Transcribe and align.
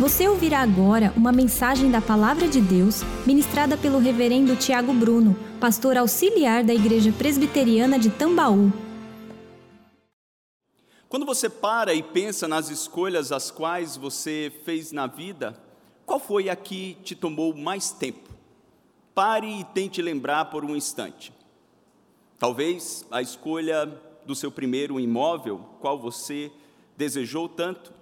Você 0.00 0.26
ouvirá 0.26 0.60
agora 0.60 1.12
uma 1.14 1.30
mensagem 1.30 1.90
da 1.90 2.00
Palavra 2.00 2.48
de 2.48 2.58
Deus 2.58 3.02
ministrada 3.26 3.76
pelo 3.76 3.98
Reverendo 3.98 4.56
Tiago 4.56 4.94
Bruno, 4.94 5.36
pastor 5.60 5.94
auxiliar 5.98 6.64
da 6.64 6.72
Igreja 6.72 7.12
Presbiteriana 7.12 7.98
de 7.98 8.08
Tambaú. 8.08 8.72
Quando 11.06 11.26
você 11.26 11.50
para 11.50 11.92
e 11.92 12.02
pensa 12.02 12.48
nas 12.48 12.70
escolhas 12.70 13.30
as 13.30 13.50
quais 13.50 13.94
você 13.94 14.50
fez 14.64 14.90
na 14.90 15.06
vida, 15.06 15.54
qual 16.06 16.18
foi 16.18 16.48
a 16.48 16.56
que 16.56 16.96
te 17.04 17.14
tomou 17.14 17.54
mais 17.54 17.92
tempo? 17.92 18.30
Pare 19.14 19.60
e 19.60 19.64
tente 19.64 20.00
lembrar 20.00 20.46
por 20.46 20.64
um 20.64 20.74
instante. 20.74 21.30
Talvez 22.38 23.04
a 23.10 23.20
escolha 23.20 23.84
do 24.24 24.34
seu 24.34 24.50
primeiro 24.50 24.98
imóvel, 24.98 25.58
qual 25.78 25.98
você 25.98 26.50
desejou 26.96 27.50
tanto, 27.50 27.99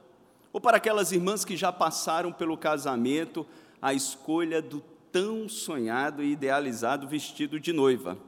ou 0.53 0.61
para 0.61 0.79
aquelas 0.79 1.13
irmãs 1.13 1.45
que 1.45 1.57
já 1.57 1.73
passaram 1.73 2.33
pelo 2.33 2.57
casamento, 2.57 3.47
a 3.81 3.93
escolha 3.93 4.61
do 4.63 4.83
tão 5.13 5.49
sonhado 5.49 6.23
e 6.23 6.33
idealizado 6.33 7.07
vestido 7.07 7.59
de 7.59 7.73
noiva. 7.73 8.19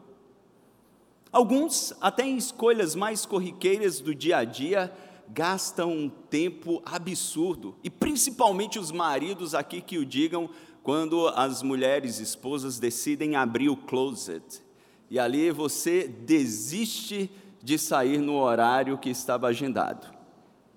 Alguns, 1.32 1.94
até 2.00 2.24
em 2.24 2.36
escolhas 2.36 2.94
mais 2.94 3.24
corriqueiras 3.24 4.00
do 4.00 4.14
dia 4.14 4.38
a 4.38 4.44
dia, 4.44 4.92
gastam 5.28 5.92
um 5.92 6.08
tempo 6.08 6.82
absurdo, 6.84 7.76
e 7.84 7.90
principalmente 7.90 8.78
os 8.78 8.90
maridos 8.90 9.54
aqui 9.54 9.80
que 9.80 9.98
o 9.98 10.04
digam, 10.04 10.50
quando 10.82 11.28
as 11.28 11.62
mulheres 11.62 12.18
esposas 12.18 12.78
decidem 12.78 13.36
abrir 13.36 13.68
o 13.68 13.76
closet, 13.76 14.62
e 15.08 15.18
ali 15.18 15.50
você 15.52 16.08
desiste 16.08 17.30
de 17.62 17.78
sair 17.78 18.18
no 18.18 18.36
horário 18.38 18.98
que 18.98 19.10
estava 19.10 19.46
agendado 19.46 20.19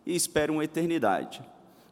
e 0.06 0.16
esperam 0.16 0.56
uma 0.56 0.64
eternidade. 0.64 1.42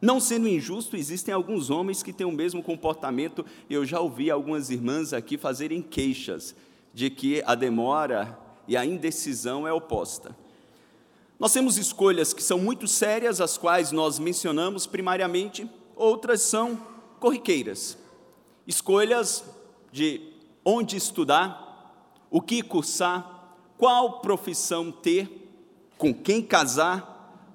Não 0.00 0.18
sendo 0.18 0.48
injusto, 0.48 0.96
existem 0.96 1.32
alguns 1.32 1.70
homens 1.70 2.02
que 2.02 2.12
têm 2.12 2.26
o 2.26 2.32
mesmo 2.32 2.62
comportamento, 2.62 3.46
eu 3.70 3.84
já 3.84 4.00
ouvi 4.00 4.30
algumas 4.30 4.68
irmãs 4.68 5.12
aqui 5.12 5.38
fazerem 5.38 5.80
queixas 5.80 6.56
de 6.92 7.08
que 7.08 7.42
a 7.46 7.54
demora 7.54 8.38
e 8.66 8.76
a 8.76 8.84
indecisão 8.84 9.66
é 9.66 9.72
oposta. 9.72 10.36
Nós 11.38 11.52
temos 11.52 11.76
escolhas 11.76 12.32
que 12.32 12.42
são 12.42 12.58
muito 12.58 12.86
sérias, 12.86 13.40
as 13.40 13.56
quais 13.56 13.92
nós 13.92 14.18
mencionamos 14.18 14.86
primariamente, 14.86 15.68
outras 15.96 16.42
são 16.42 16.80
corriqueiras. 17.18 17.98
Escolhas 18.66 19.44
de 19.90 20.20
onde 20.64 20.96
estudar, 20.96 22.00
o 22.30 22.40
que 22.40 22.62
cursar, 22.62 23.56
qual 23.76 24.20
profissão 24.20 24.90
ter, 24.90 25.50
com 25.98 26.14
quem 26.14 26.42
casar, 26.42 27.11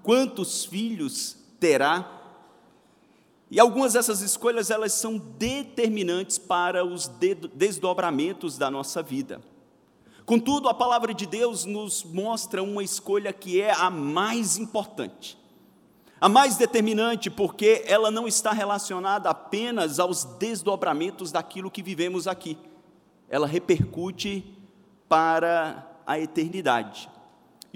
quantos 0.07 0.63
filhos 0.63 1.35
terá. 1.59 2.09
E 3.51 3.59
algumas 3.59 3.91
dessas 3.91 4.21
escolhas 4.21 4.71
elas 4.71 4.93
são 4.93 5.17
determinantes 5.17 6.37
para 6.37 6.85
os 6.85 7.11
desdobramentos 7.53 8.57
da 8.57 8.71
nossa 8.71 9.03
vida. 9.03 9.41
Contudo, 10.25 10.69
a 10.69 10.73
palavra 10.73 11.13
de 11.13 11.25
Deus 11.25 11.65
nos 11.65 12.05
mostra 12.05 12.63
uma 12.63 12.81
escolha 12.81 13.33
que 13.33 13.59
é 13.59 13.73
a 13.73 13.89
mais 13.89 14.57
importante. 14.57 15.37
A 16.21 16.29
mais 16.29 16.55
determinante 16.55 17.29
porque 17.29 17.83
ela 17.85 18.09
não 18.09 18.29
está 18.29 18.53
relacionada 18.53 19.29
apenas 19.29 19.99
aos 19.99 20.23
desdobramentos 20.23 21.33
daquilo 21.33 21.69
que 21.69 21.83
vivemos 21.83 22.29
aqui. 22.29 22.57
Ela 23.27 23.45
repercute 23.45 24.57
para 25.09 25.85
a 26.05 26.17
eternidade. 26.17 27.09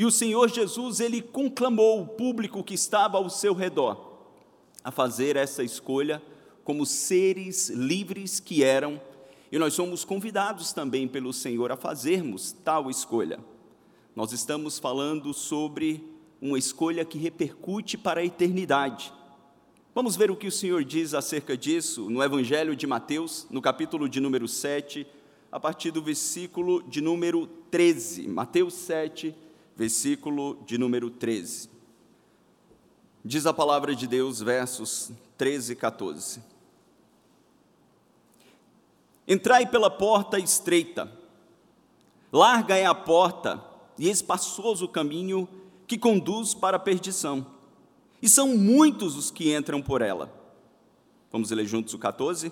E 0.01 0.05
o 0.05 0.09
Senhor 0.09 0.49
Jesus, 0.49 0.99
ele 0.99 1.21
conclamou 1.21 2.01
o 2.01 2.07
público 2.07 2.63
que 2.63 2.73
estava 2.73 3.19
ao 3.19 3.29
seu 3.29 3.53
redor 3.53 4.17
a 4.83 4.89
fazer 4.89 5.35
essa 5.35 5.63
escolha 5.63 6.19
como 6.63 6.87
seres 6.87 7.69
livres 7.69 8.39
que 8.39 8.63
eram, 8.63 8.99
e 9.51 9.59
nós 9.59 9.75
somos 9.75 10.03
convidados 10.03 10.73
também 10.73 11.07
pelo 11.07 11.31
Senhor 11.31 11.71
a 11.71 11.77
fazermos 11.77 12.51
tal 12.51 12.89
escolha. 12.89 13.39
Nós 14.15 14.31
estamos 14.31 14.79
falando 14.79 15.35
sobre 15.35 16.03
uma 16.41 16.57
escolha 16.57 17.05
que 17.05 17.19
repercute 17.19 17.95
para 17.95 18.21
a 18.21 18.25
eternidade. 18.25 19.13
Vamos 19.93 20.15
ver 20.15 20.31
o 20.31 20.35
que 20.35 20.47
o 20.47 20.51
Senhor 20.51 20.83
diz 20.83 21.13
acerca 21.13 21.55
disso 21.55 22.09
no 22.09 22.23
Evangelho 22.23 22.75
de 22.75 22.87
Mateus, 22.87 23.45
no 23.51 23.61
capítulo 23.61 24.09
de 24.09 24.19
número 24.19 24.47
7, 24.47 25.05
a 25.51 25.59
partir 25.59 25.91
do 25.91 26.01
versículo 26.01 26.81
de 26.81 27.01
número 27.01 27.45
13. 27.69 28.27
Mateus 28.27 28.73
7, 28.73 29.35
versículo 29.81 30.63
de 30.63 30.77
número 30.77 31.09
13. 31.09 31.67
Diz 33.25 33.47
a 33.47 33.53
palavra 33.53 33.95
de 33.95 34.05
Deus, 34.05 34.39
versos 34.39 35.11
13 35.39 35.73
e 35.73 35.75
14. 35.75 36.43
Entrai 39.27 39.65
pela 39.65 39.89
porta 39.89 40.37
estreita, 40.37 41.11
larga 42.31 42.77
é 42.77 42.85
a 42.85 42.93
porta 42.93 43.59
e 43.97 44.07
espaçoso 44.07 44.85
o 44.85 44.89
caminho 44.89 45.49
que 45.87 45.97
conduz 45.97 46.53
para 46.53 46.77
a 46.77 46.79
perdição, 46.79 47.43
e 48.21 48.29
são 48.29 48.55
muitos 48.55 49.15
os 49.15 49.31
que 49.31 49.51
entram 49.51 49.81
por 49.81 50.03
ela. 50.03 50.31
Vamos 51.31 51.49
ler 51.49 51.65
juntos 51.65 51.95
o 51.95 51.97
14? 51.97 52.51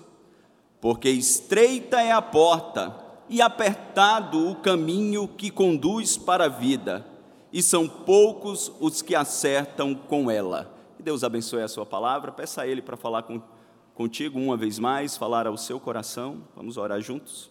Porque 0.80 1.08
estreita 1.08 2.00
é 2.00 2.10
a 2.10 2.20
porta 2.20 2.92
e 3.28 3.40
apertado 3.40 4.50
o 4.50 4.56
caminho 4.56 5.28
que 5.28 5.48
conduz 5.48 6.16
para 6.16 6.46
a 6.46 6.48
vida, 6.48 7.06
e 7.52 7.62
são 7.62 7.88
poucos 7.88 8.72
os 8.80 9.02
que 9.02 9.14
acertam 9.14 9.94
com 9.94 10.30
ela. 10.30 10.72
Que 10.96 11.02
Deus 11.02 11.24
abençoe 11.24 11.62
a 11.62 11.68
sua 11.68 11.86
palavra. 11.86 12.30
Peça 12.30 12.62
a 12.62 12.66
Ele 12.66 12.82
para 12.82 12.96
falar 12.96 13.22
com, 13.22 13.40
contigo 13.94 14.38
uma 14.38 14.56
vez 14.56 14.78
mais, 14.78 15.16
falar 15.16 15.46
ao 15.46 15.56
seu 15.56 15.80
coração. 15.80 16.42
Vamos 16.54 16.76
orar 16.76 17.00
juntos. 17.00 17.50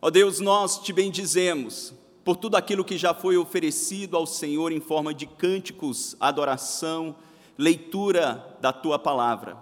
Ó 0.00 0.10
Deus, 0.10 0.40
nós 0.40 0.78
te 0.78 0.92
bendizemos 0.92 1.94
por 2.24 2.36
tudo 2.36 2.56
aquilo 2.56 2.84
que 2.84 2.96
já 2.96 3.12
foi 3.12 3.36
oferecido 3.36 4.16
ao 4.16 4.26
Senhor 4.26 4.72
em 4.72 4.80
forma 4.80 5.12
de 5.12 5.26
cânticos, 5.26 6.16
adoração, 6.18 7.14
leitura 7.58 8.56
da 8.60 8.72
tua 8.72 8.98
palavra. 8.98 9.56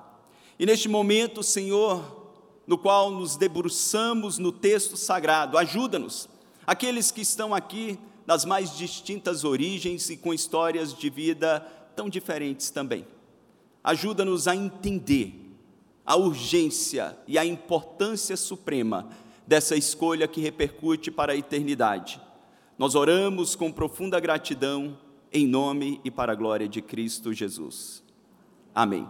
E 0.59 0.65
neste 0.65 0.89
momento, 0.89 1.43
Senhor, 1.43 2.31
no 2.67 2.79
qual 2.79 3.11
nos 3.11 3.37
debruçamos 3.37 4.39
no 4.39 4.53
texto 4.53 4.97
sagrado, 4.97 5.59
ajuda-nos, 5.59 6.29
aqueles 6.67 7.11
que 7.11 7.21
estão 7.21 7.53
aqui 7.53 7.99
das 8.27 8.45
mais 8.45 8.77
distintas 8.77 9.45
origens 9.45 10.09
e 10.11 10.17
com 10.17 10.33
histórias 10.33 10.95
de 10.95 11.11
vida 11.11 11.61
tão 11.95 12.09
diferentes 12.09 12.71
também. 12.71 13.07
Ajuda-nos 13.83 14.47
a 14.47 14.55
entender 14.55 15.35
a 16.05 16.17
urgência 16.17 17.17
e 17.27 17.39
a 17.39 17.45
importância 17.45 18.37
suprema 18.37 19.09
dessa 19.47 19.77
escolha 19.77 20.29
que 20.29 20.41
repercute 20.41 21.11
para 21.11 21.33
a 21.33 21.37
eternidade. 21.37 22.21
Nós 22.79 22.95
oramos 22.95 23.55
com 23.55 23.71
profunda 23.71 24.19
gratidão, 24.19 24.99
em 25.33 25.47
nome 25.47 26.01
e 26.05 26.11
para 26.11 26.33
a 26.33 26.37
glória 26.37 26.69
de 26.69 26.81
Cristo 26.83 27.33
Jesus. 27.33 28.03
Amém. 28.75 29.07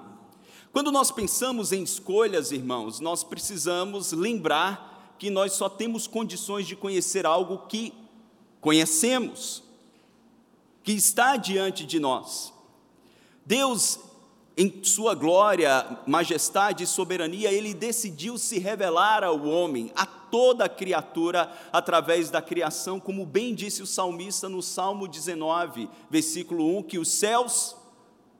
Quando 0.72 0.90
nós 0.90 1.10
pensamos 1.10 1.70
em 1.70 1.82
escolhas, 1.82 2.50
irmãos, 2.50 2.98
nós 2.98 3.22
precisamos 3.22 4.12
lembrar 4.12 5.14
que 5.18 5.30
nós 5.30 5.52
só 5.52 5.68
temos 5.68 6.06
condições 6.06 6.66
de 6.66 6.74
conhecer 6.74 7.26
algo 7.26 7.66
que 7.68 7.92
conhecemos, 8.62 9.62
que 10.84 10.92
está 10.92 11.36
diante 11.36 11.84
de 11.84 11.98
nós. 11.98 12.54
Deus, 13.44 13.98
em 14.56 14.82
sua 14.84 15.14
glória, 15.16 15.98
majestade 16.06 16.84
e 16.84 16.86
soberania, 16.86 17.52
ele 17.52 17.74
decidiu 17.74 18.38
se 18.38 18.60
revelar 18.60 19.24
ao 19.24 19.44
homem, 19.44 19.90
a 19.96 20.06
toda 20.06 20.68
criatura, 20.68 21.52
através 21.72 22.30
da 22.30 22.40
criação, 22.40 23.00
como 23.00 23.26
bem 23.26 23.52
disse 23.52 23.82
o 23.82 23.86
salmista 23.86 24.48
no 24.48 24.62
Salmo 24.62 25.08
19, 25.08 25.90
versículo 26.08 26.78
1, 26.78 26.84
que 26.84 26.98
os 26.98 27.08
céus 27.08 27.76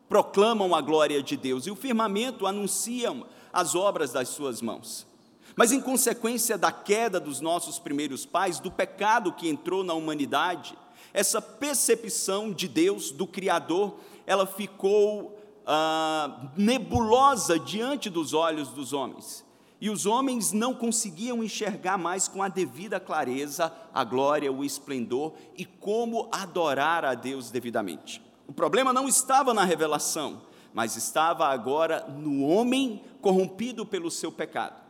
proclamam 0.08 0.72
a 0.72 0.80
glória 0.80 1.20
de 1.20 1.36
Deus 1.36 1.66
e 1.66 1.70
o 1.70 1.76
firmamento 1.76 2.46
anunciam 2.46 3.26
as 3.52 3.74
obras 3.74 4.12
das 4.12 4.28
suas 4.28 4.62
mãos. 4.62 5.11
Mas 5.56 5.72
em 5.72 5.80
consequência 5.80 6.56
da 6.56 6.72
queda 6.72 7.20
dos 7.20 7.40
nossos 7.40 7.78
primeiros 7.78 8.24
pais, 8.24 8.58
do 8.58 8.70
pecado 8.70 9.32
que 9.32 9.48
entrou 9.48 9.84
na 9.84 9.94
humanidade, 9.94 10.76
essa 11.12 11.42
percepção 11.42 12.52
de 12.52 12.66
Deus, 12.66 13.10
do 13.10 13.26
Criador, 13.26 13.96
ela 14.26 14.46
ficou 14.46 15.38
ah, 15.66 16.50
nebulosa 16.56 17.58
diante 17.58 18.08
dos 18.08 18.32
olhos 18.32 18.68
dos 18.68 18.92
homens. 18.92 19.44
E 19.80 19.90
os 19.90 20.06
homens 20.06 20.52
não 20.52 20.72
conseguiam 20.72 21.42
enxergar 21.42 21.98
mais 21.98 22.28
com 22.28 22.42
a 22.42 22.48
devida 22.48 23.00
clareza 23.00 23.72
a 23.92 24.04
glória, 24.04 24.52
o 24.52 24.64
esplendor 24.64 25.32
e 25.56 25.64
como 25.64 26.28
adorar 26.30 27.04
a 27.04 27.14
Deus 27.14 27.50
devidamente. 27.50 28.22
O 28.46 28.52
problema 28.52 28.92
não 28.92 29.08
estava 29.08 29.52
na 29.52 29.64
revelação, 29.64 30.42
mas 30.72 30.96
estava 30.96 31.48
agora 31.48 32.06
no 32.08 32.46
homem 32.46 33.02
corrompido 33.20 33.84
pelo 33.84 34.10
seu 34.10 34.30
pecado. 34.30 34.81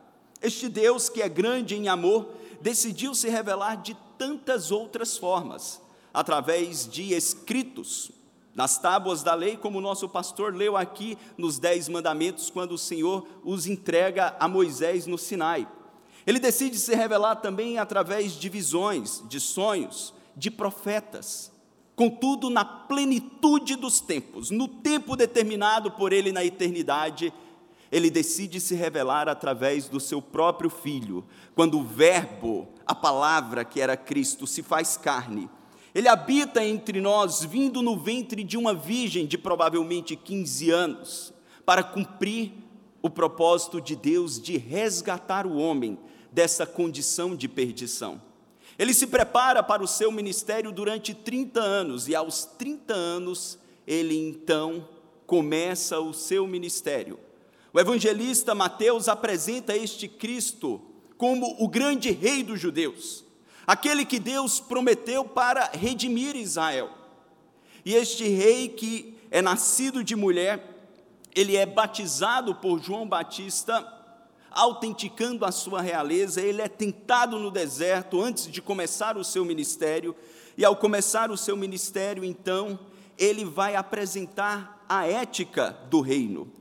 Este 0.43 0.69
Deus, 0.69 1.09
que 1.09 1.23
é 1.23 1.29
grande 1.29 1.77
em 1.77 1.89
amor, 1.89 2.29
decidiu 2.61 3.15
se 3.15 3.29
revelar 3.29 3.77
de 3.77 3.97
tantas 4.19 4.71
outras 4.71 5.17
formas, 5.17 5.81
através 6.12 6.87
de 6.87 7.15
escritos, 7.15 8.11
nas 8.55 8.77
tábuas 8.79 9.23
da 9.23 9.35
lei, 9.35 9.56
como 9.56 9.79
o 9.79 9.83
nosso 9.83 10.09
pastor 10.09 10.55
leu 10.55 10.77
aqui 10.77 11.17
nos 11.39 11.59
Dez 11.59 11.89
Mandamentos, 11.89 12.50
quando 12.50 12.73
o 12.73 12.79
Senhor 12.79 13.27
os 13.43 13.67
entrega 13.67 14.37
a 14.39 14.47
Moisés 14.47 15.06
no 15.06 15.17
Sinai. 15.17 15.67
Ele 16.27 16.39
decide 16.39 16.79
se 16.79 16.94
revelar 16.94 17.37
também 17.37 17.79
através 17.79 18.33
de 18.33 18.49
visões, 18.49 19.23
de 19.29 19.41
sonhos, 19.41 20.12
de 20.37 20.50
profetas. 20.50 21.50
Contudo, 21.97 22.50
na 22.50 22.65
plenitude 22.65 23.77
dos 23.77 24.00
tempos, 24.00 24.50
no 24.50 24.69
tempo 24.69 25.17
determinado 25.17 25.91
por 25.91 26.12
ele 26.12 26.33
na 26.33 26.44
eternidade, 26.44 27.33
ele 27.93 28.11
decide 28.11 28.59
se 28.59 28.75
revelar 28.75 29.29
através 29.29 29.87
do 29.87 30.00
seu 30.00 30.23
próprio 30.23 30.71
filho, 30.71 31.23
quando 31.55 31.79
o 31.79 31.85
Verbo, 31.85 32.67
a 32.87 32.94
palavra 32.94 33.67
que 33.67 33.83
era 33.83 33.99
Cristo, 33.99 34.47
se 34.47 34.62
faz 34.62 34.97
carne. 34.97 35.50
Ele 35.94 36.09
habita 36.09 36.65
entre 36.65 37.03
nós, 37.03 37.44
vindo 37.44 37.83
no 37.83 37.99
ventre 37.99 38.43
de 38.43 38.56
uma 38.56 38.73
virgem 38.73 39.27
de 39.27 39.37
provavelmente 39.37 40.17
15 40.17 40.71
anos, 40.71 41.35
para 41.67 41.83
cumprir 41.83 42.55
o 43.03 43.11
propósito 43.11 43.79
de 43.79 43.94
Deus 43.94 44.41
de 44.41 44.56
resgatar 44.56 45.47
o 45.47 45.59
homem 45.59 45.99
dessa 46.33 46.65
condição 46.65 47.37
de 47.37 47.47
perdição. 47.47 48.23
Ele 48.79 48.94
se 48.94 49.06
prepara 49.06 49.62
para 49.62 49.83
o 49.83 49.87
seu 49.87 50.11
ministério 50.11 50.73
durante 50.73 51.12
30 51.12 51.61
anos, 51.61 52.09
e 52.09 52.15
aos 52.15 52.47
30 52.47 52.94
anos, 52.94 53.59
ele 53.87 54.17
então 54.17 54.89
começa 55.27 56.00
o 56.00 56.15
seu 56.15 56.47
ministério. 56.47 57.19
O 57.72 57.80
evangelista 57.80 58.54
Mateus 58.54 59.08
apresenta 59.08 59.74
este 59.74 60.06
Cristo 60.06 60.80
como 61.16 61.56
o 61.58 61.69
grande 61.69 62.10
rei 62.10 62.42
dos 62.42 62.60
judeus, 62.60 63.24
aquele 63.66 64.04
que 64.04 64.19
Deus 64.19 64.60
prometeu 64.60 65.24
para 65.24 65.70
redimir 65.72 66.36
Israel. 66.36 66.90
E 67.84 67.94
este 67.94 68.28
rei 68.28 68.69
que 68.69 69.16
é 69.30 69.40
nascido 69.40 70.04
de 70.04 70.14
mulher, 70.14 70.86
ele 71.34 71.56
é 71.56 71.64
batizado 71.64 72.54
por 72.56 72.82
João 72.82 73.08
Batista 73.08 74.00
autenticando 74.50 75.46
a 75.46 75.50
sua 75.50 75.80
realeza, 75.80 76.42
ele 76.42 76.60
é 76.60 76.69
tentado 76.69 77.38
no 77.38 77.50
deserto 77.50 78.20
antes 78.20 78.50
de 78.50 78.60
começar 78.60 79.16
o 79.16 79.24
seu 79.24 79.46
ministério, 79.46 80.14
e 80.58 80.64
ao 80.64 80.76
começar 80.76 81.30
o 81.30 81.36
seu 81.38 81.56
ministério, 81.56 82.22
então, 82.22 82.78
ele 83.16 83.46
vai 83.46 83.74
apresentar 83.74 84.84
a 84.86 85.06
ética 85.06 85.70
do 85.88 86.02
reino. 86.02 86.52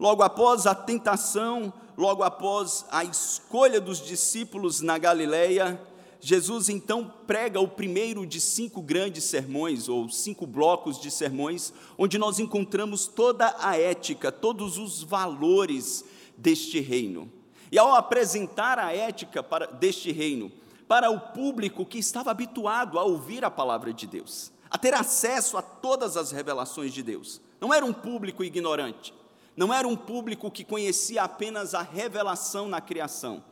Logo 0.00 0.22
após 0.22 0.66
a 0.66 0.74
tentação, 0.74 1.70
logo 1.94 2.22
após 2.22 2.86
a 2.90 3.04
escolha 3.04 3.78
dos 3.78 4.00
discípulos 4.00 4.80
na 4.80 4.96
Galileia, 4.96 5.78
Jesus 6.18 6.70
então 6.70 7.12
prega 7.26 7.60
o 7.60 7.68
primeiro 7.68 8.24
de 8.24 8.40
cinco 8.40 8.80
grandes 8.80 9.24
sermões, 9.24 9.90
ou 9.90 10.08
cinco 10.08 10.46
blocos 10.46 10.98
de 10.98 11.10
sermões, 11.10 11.70
onde 11.98 12.16
nós 12.16 12.38
encontramos 12.38 13.06
toda 13.06 13.54
a 13.58 13.78
ética, 13.78 14.32
todos 14.32 14.78
os 14.78 15.02
valores 15.02 16.02
deste 16.34 16.80
reino. 16.80 17.30
E 17.70 17.78
ao 17.78 17.94
apresentar 17.94 18.78
a 18.78 18.96
ética 18.96 19.42
para, 19.42 19.66
deste 19.66 20.10
reino 20.10 20.50
para 20.88 21.10
o 21.10 21.20
público 21.20 21.84
que 21.84 21.98
estava 21.98 22.30
habituado 22.30 22.98
a 22.98 23.04
ouvir 23.04 23.44
a 23.44 23.50
palavra 23.50 23.92
de 23.92 24.06
Deus, 24.06 24.50
a 24.70 24.78
ter 24.78 24.94
acesso 24.94 25.58
a 25.58 25.62
todas 25.62 26.16
as 26.16 26.32
revelações 26.32 26.94
de 26.94 27.02
Deus, 27.02 27.38
não 27.60 27.74
era 27.74 27.84
um 27.84 27.92
público 27.92 28.42
ignorante, 28.42 29.19
não 29.60 29.74
era 29.74 29.86
um 29.86 29.94
público 29.94 30.50
que 30.50 30.64
conhecia 30.64 31.22
apenas 31.22 31.74
a 31.74 31.82
revelação 31.82 32.66
na 32.66 32.80
criação, 32.80 33.44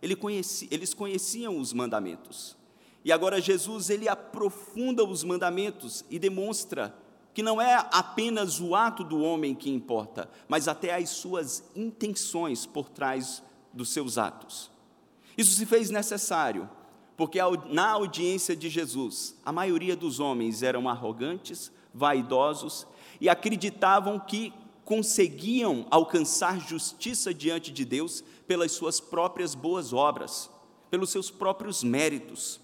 ele 0.00 0.14
conhecia, 0.14 0.68
eles 0.70 0.94
conheciam 0.94 1.58
os 1.58 1.72
mandamentos. 1.72 2.56
E 3.04 3.10
agora 3.10 3.40
Jesus 3.40 3.90
ele 3.90 4.08
aprofunda 4.08 5.04
os 5.04 5.24
mandamentos 5.24 6.04
e 6.08 6.20
demonstra 6.20 6.94
que 7.34 7.42
não 7.42 7.60
é 7.60 7.84
apenas 7.90 8.60
o 8.60 8.76
ato 8.76 9.02
do 9.02 9.20
homem 9.20 9.56
que 9.56 9.68
importa, 9.68 10.30
mas 10.46 10.68
até 10.68 10.94
as 10.94 11.10
suas 11.10 11.64
intenções 11.74 12.64
por 12.64 12.88
trás 12.88 13.42
dos 13.72 13.88
seus 13.88 14.18
atos. 14.18 14.70
Isso 15.36 15.50
se 15.50 15.66
fez 15.66 15.90
necessário, 15.90 16.70
porque 17.16 17.40
na 17.70 17.90
audiência 17.90 18.54
de 18.54 18.68
Jesus, 18.68 19.34
a 19.44 19.50
maioria 19.50 19.96
dos 19.96 20.20
homens 20.20 20.62
eram 20.62 20.88
arrogantes, 20.88 21.72
vaidosos 21.92 22.86
e 23.20 23.28
acreditavam 23.28 24.20
que 24.20 24.54
conseguiam 24.86 25.84
alcançar 25.90 26.60
justiça 26.60 27.34
diante 27.34 27.72
de 27.72 27.84
Deus 27.84 28.22
pelas 28.46 28.70
suas 28.70 29.00
próprias 29.00 29.52
boas 29.52 29.92
obras, 29.92 30.48
pelos 30.88 31.10
seus 31.10 31.28
próprios 31.28 31.82
méritos, 31.82 32.60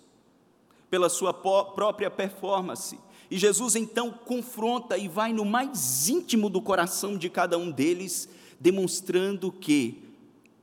pela 0.89 1.09
sua 1.09 1.35
própria 1.35 2.09
performance. 2.09 2.97
E 3.29 3.37
Jesus 3.37 3.75
então 3.75 4.13
confronta 4.13 4.97
e 4.97 5.09
vai 5.09 5.33
no 5.33 5.45
mais 5.45 6.09
íntimo 6.09 6.49
do 6.49 6.63
coração 6.63 7.19
de 7.19 7.29
cada 7.29 7.59
um 7.59 7.73
deles, 7.73 8.29
demonstrando 8.61 9.51
que 9.51 10.05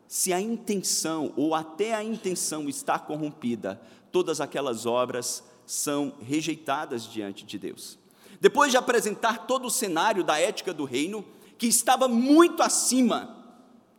se 0.07 0.31
a 0.31 0.39
intenção 0.39 1.33
ou 1.35 1.53
até 1.53 1.93
a 1.93 2.01
intenção 2.01 2.69
está 2.69 2.97
corrompida, 2.97 3.81
todas 4.13 4.39
aquelas 4.39 4.85
obras 4.85 5.43
são 5.65 6.13
rejeitadas 6.21 7.03
diante 7.03 7.43
de 7.43 7.59
Deus. 7.59 7.99
Depois 8.39 8.71
de 8.71 8.77
apresentar 8.77 9.45
todo 9.45 9.65
o 9.67 9.69
cenário 9.69 10.23
da 10.23 10.39
ética 10.39 10.73
do 10.73 10.85
reino, 10.85 11.25
que 11.59 11.67
estava 11.67 12.07
muito 12.07 12.63
acima 12.63 13.35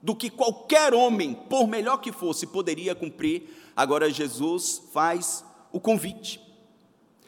do 0.02 0.16
que 0.16 0.30
qualquer 0.30 0.94
homem, 0.94 1.34
por 1.34 1.68
melhor 1.68 1.98
que 1.98 2.10
fosse, 2.10 2.46
poderia 2.46 2.94
cumprir, 2.94 3.54
agora 3.76 4.10
Jesus 4.10 4.82
faz 4.92 5.44
o 5.70 5.78
convite. 5.78 6.40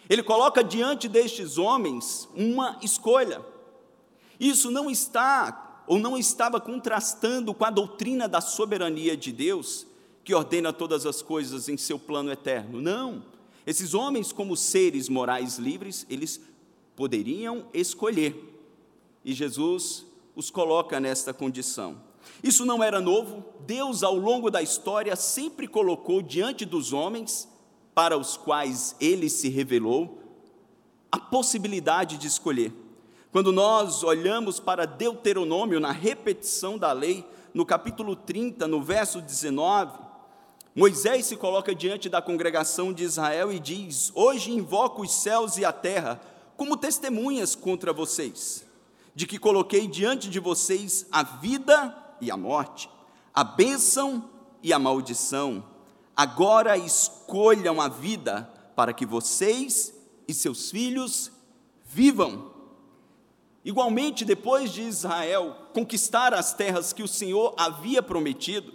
Ele 0.08 0.22
coloca 0.22 0.64
diante 0.64 1.06
destes 1.06 1.58
homens 1.58 2.26
uma 2.34 2.78
escolha. 2.82 3.44
Isso 4.40 4.70
não 4.70 4.90
está 4.90 5.84
ou 5.86 5.98
não 5.98 6.16
estava 6.16 6.58
contrastando 6.58 7.52
com 7.52 7.64
a 7.64 7.70
doutrina 7.70 8.26
da 8.26 8.40
soberania 8.40 9.16
de 9.16 9.32
Deus, 9.32 9.86
que 10.24 10.34
ordena 10.34 10.72
todas 10.72 11.04
as 11.04 11.20
coisas 11.20 11.68
em 11.68 11.76
seu 11.76 11.98
plano 11.98 12.32
eterno. 12.32 12.80
Não. 12.80 13.22
Esses 13.66 13.92
homens, 13.92 14.32
como 14.32 14.56
seres 14.56 15.08
morais 15.08 15.58
livres, 15.58 16.06
eles 16.08 16.40
poderiam 16.96 17.66
escolher. 17.74 18.34
E 19.24 19.34
Jesus 19.34 20.06
os 20.34 20.50
coloca 20.50 20.98
nesta 20.98 21.32
condição. 21.32 22.00
Isso 22.42 22.64
não 22.64 22.82
era 22.82 23.00
novo. 23.00 23.44
Deus, 23.60 24.02
ao 24.02 24.16
longo 24.16 24.50
da 24.50 24.62
história, 24.62 25.14
sempre 25.16 25.66
colocou 25.66 26.22
diante 26.22 26.64
dos 26.64 26.92
homens, 26.92 27.48
para 27.94 28.16
os 28.16 28.36
quais 28.36 28.96
ele 29.00 29.28
se 29.28 29.48
revelou, 29.48 30.18
a 31.10 31.18
possibilidade 31.18 32.16
de 32.16 32.26
escolher. 32.26 32.72
Quando 33.30 33.52
nós 33.52 34.02
olhamos 34.02 34.58
para 34.60 34.86
Deuteronômio, 34.86 35.78
na 35.78 35.92
repetição 35.92 36.78
da 36.78 36.92
lei, 36.92 37.24
no 37.52 37.66
capítulo 37.66 38.16
30, 38.16 38.66
no 38.66 38.82
verso 38.82 39.20
19, 39.20 39.98
Moisés 40.74 41.26
se 41.26 41.36
coloca 41.36 41.74
diante 41.74 42.08
da 42.08 42.22
congregação 42.22 42.92
de 42.92 43.04
Israel 43.04 43.52
e 43.52 43.58
diz: 43.58 44.10
Hoje 44.14 44.52
invoco 44.52 45.02
os 45.02 45.12
céus 45.12 45.58
e 45.58 45.64
a 45.64 45.72
terra 45.72 46.20
como 46.56 46.76
testemunhas 46.76 47.54
contra 47.54 47.92
vocês, 47.92 48.64
de 49.14 49.26
que 49.26 49.38
coloquei 49.38 49.86
diante 49.86 50.28
de 50.28 50.40
vocês 50.40 51.06
a 51.10 51.22
vida 51.22 51.96
e 52.20 52.30
a 52.30 52.36
morte, 52.36 52.88
a 53.34 53.44
bênção 53.44 54.30
e 54.62 54.72
a 54.72 54.78
maldição. 54.78 55.64
Agora 56.16 56.76
escolham 56.76 57.80
a 57.80 57.88
vida 57.88 58.50
para 58.74 58.92
que 58.92 59.04
vocês 59.04 59.94
e 60.26 60.34
seus 60.34 60.70
filhos 60.70 61.30
vivam 61.84 62.52
Igualmente, 63.64 64.24
depois 64.24 64.72
de 64.72 64.82
Israel 64.82 65.56
conquistar 65.72 66.34
as 66.34 66.52
terras 66.52 66.92
que 66.92 67.02
o 67.02 67.08
Senhor 67.08 67.54
havia 67.56 68.02
prometido, 68.02 68.72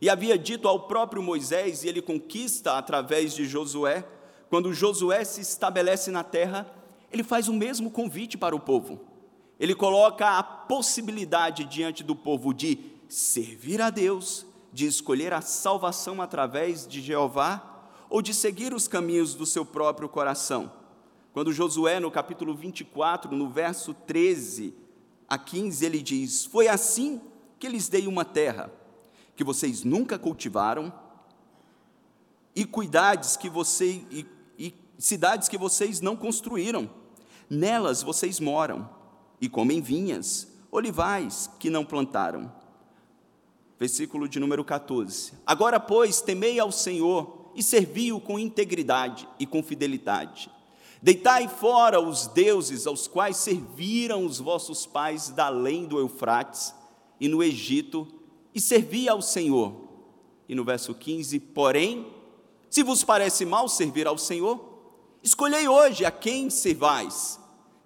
e 0.00 0.08
havia 0.08 0.38
dito 0.38 0.66
ao 0.66 0.86
próprio 0.86 1.22
Moisés, 1.22 1.84
e 1.84 1.88
ele 1.88 2.00
conquista 2.00 2.78
através 2.78 3.34
de 3.34 3.44
Josué, 3.44 4.02
quando 4.48 4.72
Josué 4.72 5.24
se 5.24 5.42
estabelece 5.42 6.10
na 6.10 6.24
terra, 6.24 6.66
ele 7.12 7.22
faz 7.22 7.48
o 7.48 7.52
mesmo 7.52 7.90
convite 7.90 8.38
para 8.38 8.56
o 8.56 8.60
povo. 8.60 8.98
Ele 9.60 9.74
coloca 9.74 10.38
a 10.38 10.42
possibilidade 10.42 11.66
diante 11.66 12.02
do 12.02 12.16
povo 12.16 12.54
de 12.54 12.78
servir 13.10 13.82
a 13.82 13.90
Deus, 13.90 14.46
de 14.72 14.86
escolher 14.86 15.34
a 15.34 15.42
salvação 15.42 16.22
através 16.22 16.88
de 16.88 17.02
Jeová, 17.02 17.66
ou 18.08 18.22
de 18.22 18.32
seguir 18.32 18.72
os 18.72 18.88
caminhos 18.88 19.34
do 19.34 19.44
seu 19.44 19.62
próprio 19.62 20.08
coração. 20.08 20.72
Quando 21.34 21.52
Josué, 21.52 22.00
no 22.00 22.10
capítulo 22.10 22.54
24, 22.54 23.36
no 23.36 23.50
verso 23.50 23.92
13 23.92 24.74
a 25.28 25.36
15, 25.36 25.84
ele 25.84 26.00
diz: 26.00 26.46
Foi 26.46 26.66
assim 26.66 27.20
que 27.58 27.68
lhes 27.68 27.86
dei 27.86 28.06
uma 28.06 28.24
terra 28.24 28.72
que 29.36 29.44
vocês 29.44 29.84
nunca 29.84 30.18
cultivaram, 30.18 30.90
e 32.56 32.64
cuidades 32.64 33.36
que 33.36 33.50
vocês 33.50 34.02
e, 34.10 34.26
e 34.58 34.74
cidades 34.96 35.50
que 35.50 35.58
vocês 35.58 36.00
não 36.00 36.16
construíram. 36.16 36.90
Nelas 37.48 38.02
vocês 38.02 38.40
moram 38.40 38.99
e 39.40 39.48
comem 39.48 39.80
vinhas, 39.80 40.48
olivais 40.70 41.50
que 41.58 41.70
não 41.70 41.84
plantaram. 41.84 42.52
Versículo 43.78 44.28
de 44.28 44.38
número 44.38 44.64
14. 44.64 45.32
Agora, 45.46 45.80
pois, 45.80 46.20
temei 46.20 46.60
ao 46.60 46.70
Senhor 46.70 47.50
e 47.54 47.62
servi-o 47.62 48.20
com 48.20 48.38
integridade 48.38 49.26
e 49.38 49.46
com 49.46 49.62
fidelidade 49.62 50.50
Deitai 51.02 51.48
fora 51.48 51.98
os 51.98 52.26
deuses 52.26 52.86
aos 52.86 53.08
quais 53.08 53.38
serviram 53.38 54.26
os 54.26 54.38
vossos 54.38 54.84
pais 54.84 55.30
da 55.30 55.46
além 55.46 55.86
do 55.86 55.98
Eufrates 55.98 56.74
e 57.18 57.26
no 57.26 57.42
Egito, 57.42 58.06
e 58.54 58.60
servi 58.60 59.08
ao 59.08 59.22
Senhor. 59.22 59.88
E 60.46 60.54
no 60.54 60.64
verso 60.64 60.94
15, 60.94 61.40
porém, 61.40 62.06
se 62.68 62.82
vos 62.82 63.02
parece 63.02 63.46
mal 63.46 63.66
servir 63.68 64.06
ao 64.06 64.18
Senhor, 64.18 64.62
escolhei 65.22 65.68
hoje 65.68 66.04
a 66.04 66.10
quem 66.10 66.50
servais, 66.50 67.40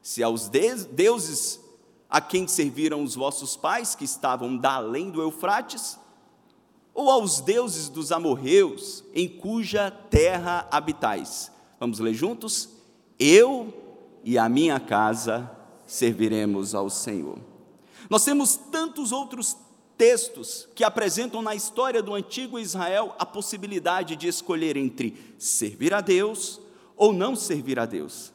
se 0.04 0.22
aos 0.22 0.50
deuses 0.50 1.58
a 2.10 2.20
quem 2.20 2.46
serviram 2.46 3.02
os 3.02 3.14
vossos 3.14 3.56
pais, 3.56 3.94
que 3.94 4.04
estavam 4.04 4.54
da 4.54 4.74
além 4.74 5.10
do 5.10 5.22
Eufrates, 5.22 5.98
ou 6.92 7.10
aos 7.10 7.40
deuses 7.40 7.88
dos 7.88 8.12
amorreus, 8.12 9.02
em 9.14 9.26
cuja 9.26 9.90
terra 9.90 10.68
habitais. 10.70 11.50
Vamos 11.80 12.00
ler 12.00 12.12
juntos? 12.12 12.68
Eu 13.18 13.72
e 14.22 14.36
a 14.36 14.46
minha 14.46 14.78
casa 14.78 15.50
serviremos 15.86 16.74
ao 16.74 16.90
Senhor. 16.90 17.38
Nós 18.10 18.24
temos 18.24 18.56
tantos 18.56 19.10
outros 19.10 19.56
textos 19.96 20.68
que 20.74 20.84
apresentam 20.84 21.40
na 21.40 21.54
história 21.54 22.02
do 22.02 22.12
antigo 22.12 22.58
Israel 22.58 23.16
a 23.18 23.24
possibilidade 23.24 24.16
de 24.16 24.28
escolher 24.28 24.76
entre 24.76 25.34
servir 25.38 25.94
a 25.94 26.02
Deus 26.02 26.60
ou 26.94 27.10
não 27.10 27.34
servir 27.34 27.78
a 27.78 27.86
Deus. 27.86 28.33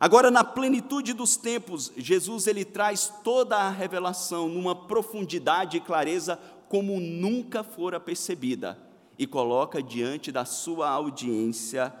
Agora, 0.00 0.30
na 0.30 0.42
plenitude 0.42 1.12
dos 1.12 1.36
tempos, 1.36 1.92
Jesus 1.94 2.46
ele 2.46 2.64
traz 2.64 3.12
toda 3.22 3.58
a 3.58 3.68
revelação 3.68 4.48
numa 4.48 4.74
profundidade 4.74 5.76
e 5.76 5.80
clareza 5.80 6.40
como 6.70 6.98
nunca 6.98 7.62
fora 7.62 8.00
percebida 8.00 8.78
e 9.18 9.26
coloca 9.26 9.82
diante 9.82 10.32
da 10.32 10.46
sua 10.46 10.88
audiência 10.88 11.92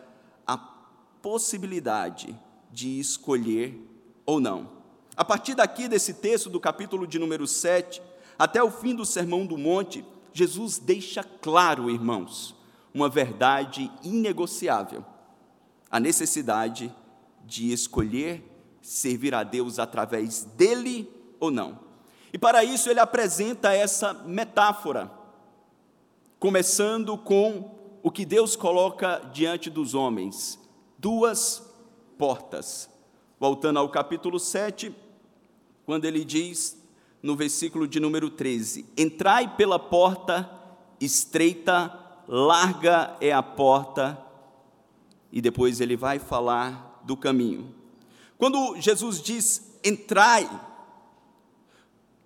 a 0.46 0.56
possibilidade 0.56 2.34
de 2.72 2.98
escolher 2.98 3.78
ou 4.24 4.40
não. 4.40 4.70
A 5.14 5.22
partir 5.22 5.54
daqui 5.54 5.86
desse 5.86 6.14
texto 6.14 6.48
do 6.48 6.58
capítulo 6.58 7.06
de 7.06 7.18
número 7.18 7.46
7, 7.46 8.00
até 8.38 8.62
o 8.62 8.70
fim 8.70 8.94
do 8.94 9.04
Sermão 9.04 9.44
do 9.44 9.58
Monte, 9.58 10.02
Jesus 10.32 10.78
deixa 10.78 11.22
claro, 11.22 11.90
irmãos, 11.90 12.54
uma 12.94 13.10
verdade 13.10 13.90
inegociável: 14.02 15.04
a 15.90 16.00
necessidade 16.00 16.90
de 17.50 17.72
escolher 17.72 18.44
servir 18.80 19.34
a 19.34 19.42
Deus 19.42 19.80
através 19.80 20.44
dele 20.44 21.10
ou 21.40 21.50
não. 21.50 21.80
E 22.32 22.38
para 22.38 22.62
isso 22.62 22.88
ele 22.88 23.00
apresenta 23.00 23.72
essa 23.72 24.14
metáfora, 24.14 25.10
começando 26.38 27.18
com 27.18 27.98
o 28.04 28.10
que 28.10 28.24
Deus 28.24 28.54
coloca 28.54 29.18
diante 29.32 29.68
dos 29.68 29.94
homens: 29.94 30.60
duas 30.96 31.68
portas. 32.16 32.88
Voltando 33.38 33.78
ao 33.78 33.88
capítulo 33.88 34.38
7, 34.38 34.94
quando 35.86 36.04
ele 36.04 36.24
diz, 36.24 36.80
no 37.20 37.34
versículo 37.34 37.88
de 37.88 37.98
número 37.98 38.30
13: 38.30 38.86
Entrai 38.96 39.56
pela 39.56 39.78
porta 39.78 40.48
estreita, 41.00 41.98
larga 42.28 43.16
é 43.20 43.32
a 43.32 43.42
porta, 43.42 44.24
e 45.32 45.40
depois 45.40 45.80
ele 45.80 45.96
vai 45.96 46.20
falar 46.20 46.89
do 47.10 47.16
caminho. 47.16 47.74
Quando 48.38 48.80
Jesus 48.80 49.20
diz 49.20 49.76
entrai, 49.82 50.48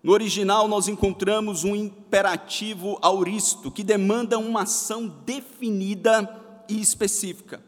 no 0.03 0.13
original 0.13 0.69
nós 0.69 0.89
encontramos 0.89 1.65
um 1.65 1.75
imperativo 1.75 2.99
auristo 3.01 3.71
que 3.71 3.83
demanda 3.83 4.39
uma 4.39 4.65
ação 4.65 5.09
definida 5.25 6.65
e 6.69 6.79
específica. 6.83 7.65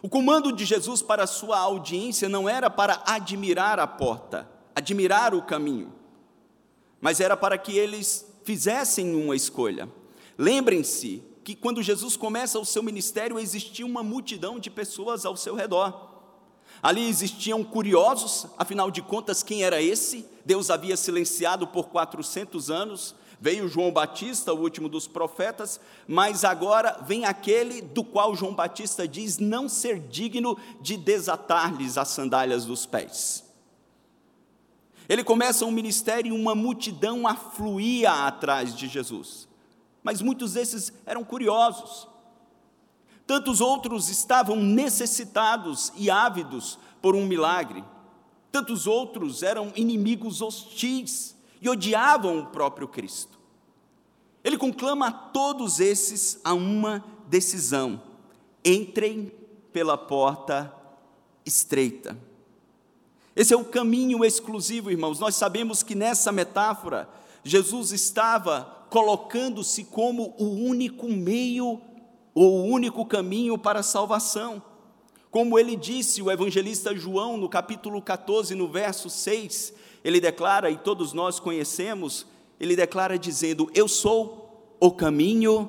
O 0.00 0.08
comando 0.08 0.52
de 0.52 0.64
Jesus 0.64 1.02
para 1.02 1.24
a 1.24 1.26
sua 1.26 1.58
audiência 1.58 2.28
não 2.28 2.48
era 2.48 2.70
para 2.70 3.02
admirar 3.04 3.80
a 3.80 3.86
porta, 3.88 4.48
admirar 4.76 5.34
o 5.34 5.42
caminho, 5.42 5.92
mas 7.00 7.18
era 7.18 7.36
para 7.36 7.58
que 7.58 7.76
eles 7.76 8.32
fizessem 8.44 9.12
uma 9.16 9.34
escolha. 9.34 9.88
Lembrem-se 10.38 11.20
que 11.42 11.56
quando 11.56 11.82
Jesus 11.82 12.16
começa 12.16 12.60
o 12.60 12.64
seu 12.64 12.82
ministério, 12.82 13.40
existia 13.40 13.84
uma 13.84 14.04
multidão 14.04 14.60
de 14.60 14.70
pessoas 14.70 15.26
ao 15.26 15.36
seu 15.36 15.56
redor. 15.56 16.13
Ali 16.84 17.08
existiam 17.08 17.64
curiosos, 17.64 18.46
afinal 18.58 18.90
de 18.90 19.00
contas, 19.00 19.42
quem 19.42 19.64
era 19.64 19.80
esse? 19.80 20.28
Deus 20.44 20.68
havia 20.68 20.98
silenciado 20.98 21.66
por 21.66 21.88
400 21.88 22.70
anos, 22.70 23.14
veio 23.40 23.66
João 23.70 23.90
Batista, 23.90 24.52
o 24.52 24.60
último 24.60 24.86
dos 24.86 25.08
profetas, 25.08 25.80
mas 26.06 26.44
agora 26.44 27.02
vem 27.06 27.24
aquele 27.24 27.80
do 27.80 28.04
qual 28.04 28.36
João 28.36 28.54
Batista 28.54 29.08
diz 29.08 29.38
não 29.38 29.66
ser 29.66 29.98
digno 29.98 30.58
de 30.82 30.98
desatar-lhes 30.98 31.96
as 31.96 32.08
sandálias 32.08 32.66
dos 32.66 32.84
pés. 32.84 33.42
Ele 35.08 35.24
começa 35.24 35.64
um 35.64 35.70
ministério 35.70 36.34
e 36.34 36.38
uma 36.38 36.54
multidão 36.54 37.26
afluía 37.26 38.26
atrás 38.26 38.76
de 38.76 38.88
Jesus. 38.88 39.48
Mas 40.02 40.20
muitos 40.20 40.52
desses 40.52 40.92
eram 41.06 41.24
curiosos. 41.24 42.06
Tantos 43.26 43.60
outros 43.60 44.08
estavam 44.08 44.56
necessitados 44.56 45.92
e 45.96 46.10
ávidos 46.10 46.78
por 47.00 47.14
um 47.14 47.26
milagre. 47.26 47.82
Tantos 48.52 48.86
outros 48.86 49.42
eram 49.42 49.72
inimigos 49.74 50.42
hostis 50.42 51.34
e 51.60 51.68
odiavam 51.68 52.38
o 52.38 52.46
próprio 52.46 52.86
Cristo. 52.86 53.38
Ele 54.42 54.58
conclama 54.58 55.08
a 55.08 55.12
todos 55.12 55.80
esses 55.80 56.38
a 56.44 56.52
uma 56.52 57.02
decisão: 57.26 58.00
entrem 58.64 59.32
pela 59.72 59.96
porta 59.96 60.72
estreita. 61.46 62.16
Esse 63.34 63.52
é 63.52 63.56
o 63.56 63.64
caminho 63.64 64.24
exclusivo, 64.24 64.90
irmãos. 64.90 65.18
Nós 65.18 65.34
sabemos 65.34 65.82
que 65.82 65.94
nessa 65.94 66.30
metáfora, 66.30 67.08
Jesus 67.42 67.90
estava 67.90 68.86
colocando-se 68.90 69.84
como 69.84 70.34
o 70.38 70.44
único 70.44 71.08
meio 71.08 71.80
ou 72.34 72.60
o 72.60 72.64
único 72.64 73.06
caminho 73.06 73.56
para 73.56 73.80
a 73.80 73.84
salvação. 73.84 74.62
Como 75.30 75.58
ele 75.58 75.76
disse, 75.76 76.20
o 76.20 76.30
evangelista 76.30 76.94
João, 76.94 77.36
no 77.36 77.48
capítulo 77.48 78.00
14, 78.02 78.54
no 78.54 78.68
verso 78.68 79.08
6, 79.08 79.72
ele 80.04 80.20
declara, 80.20 80.70
e 80.70 80.76
todos 80.76 81.12
nós 81.12 81.38
conhecemos, 81.38 82.26
ele 82.58 82.76
declara 82.76 83.18
dizendo: 83.18 83.70
Eu 83.74 83.88
sou 83.88 84.76
o 84.80 84.90
caminho, 84.90 85.68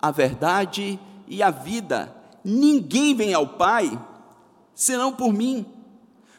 a 0.00 0.10
verdade 0.10 0.98
e 1.26 1.42
a 1.42 1.50
vida. 1.50 2.14
Ninguém 2.44 3.14
vem 3.14 3.34
ao 3.34 3.46
Pai 3.46 3.98
senão 4.74 5.12
por 5.12 5.32
mim. 5.32 5.64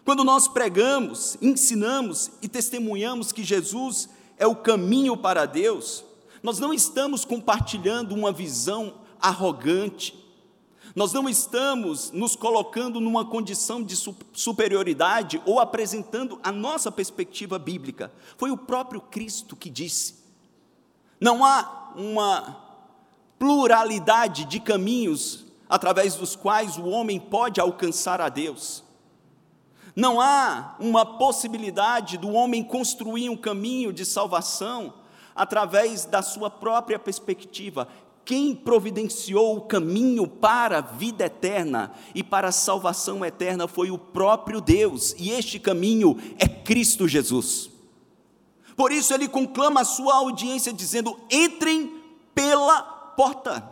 Quando 0.04 0.24
nós 0.24 0.48
pregamos, 0.48 1.38
ensinamos 1.42 2.32
e 2.42 2.48
testemunhamos 2.48 3.32
que 3.32 3.44
Jesus 3.44 4.10
é 4.38 4.46
o 4.46 4.56
caminho 4.56 5.18
para 5.18 5.46
Deus, 5.46 6.04
nós 6.44 6.60
não 6.60 6.74
estamos 6.74 7.26
compartilhando 7.26 8.14
uma 8.14 8.32
visão 8.32 9.05
arrogante, 9.28 10.24
nós 10.96 11.12
não 11.12 11.28
estamos 11.28 12.12
nos 12.12 12.36
colocando 12.36 13.02
numa 13.02 13.26
condição 13.26 13.84
de 13.84 13.98
superioridade 14.34 15.42
ou 15.46 15.60
apresentando 15.60 16.40
a 16.42 16.52
nossa 16.52 16.92
perspectiva 16.92 17.60
bíblica. 17.60 18.12
Foi 18.38 18.50
o 18.52 18.58
próprio 18.58 19.02
Cristo 19.02 19.56
que 19.56 19.70
disse. 19.70 20.24
Não 21.20 21.44
há 21.44 21.92
uma 21.96 22.64
pluralidade 23.38 24.46
de 24.46 24.60
caminhos 24.60 25.46
através 25.68 26.16
dos 26.16 26.36
quais 26.36 26.78
o 26.78 26.86
homem 26.86 27.20
pode 27.20 27.60
alcançar 27.60 28.22
a 28.22 28.30
Deus. 28.30 28.84
Não 29.96 30.22
há 30.22 30.76
uma 30.80 31.06
possibilidade 31.06 32.18
do 32.18 32.30
homem 32.32 32.64
construir 32.64 33.30
um 33.30 33.38
caminho 33.38 33.92
de 33.92 34.06
salvação 34.06 34.94
através 35.36 36.06
da 36.06 36.22
sua 36.22 36.50
própria 36.50 36.98
perspectiva. 36.98 37.88
Quem 38.26 38.56
providenciou 38.56 39.56
o 39.56 39.62
caminho 39.62 40.28
para 40.28 40.80
a 40.80 40.82
vida 40.82 41.26
eterna 41.26 41.92
e 42.16 42.24
para 42.24 42.48
a 42.48 42.52
salvação 42.52 43.24
eterna 43.24 43.68
foi 43.68 43.92
o 43.92 44.00
próprio 44.00 44.60
Deus, 44.60 45.14
e 45.20 45.30
este 45.30 45.60
caminho 45.60 46.18
é 46.40 46.48
Cristo 46.48 47.08
Jesus. 47.08 47.70
Por 48.76 48.92
isso 48.92 49.14
ele 49.14 49.28
conclama 49.28 49.82
a 49.82 49.86
sua 49.86 50.16
audiência 50.16 50.74
dizendo: 50.74 51.20
entrem 51.30 52.02
pela 52.34 52.82
porta, 53.16 53.72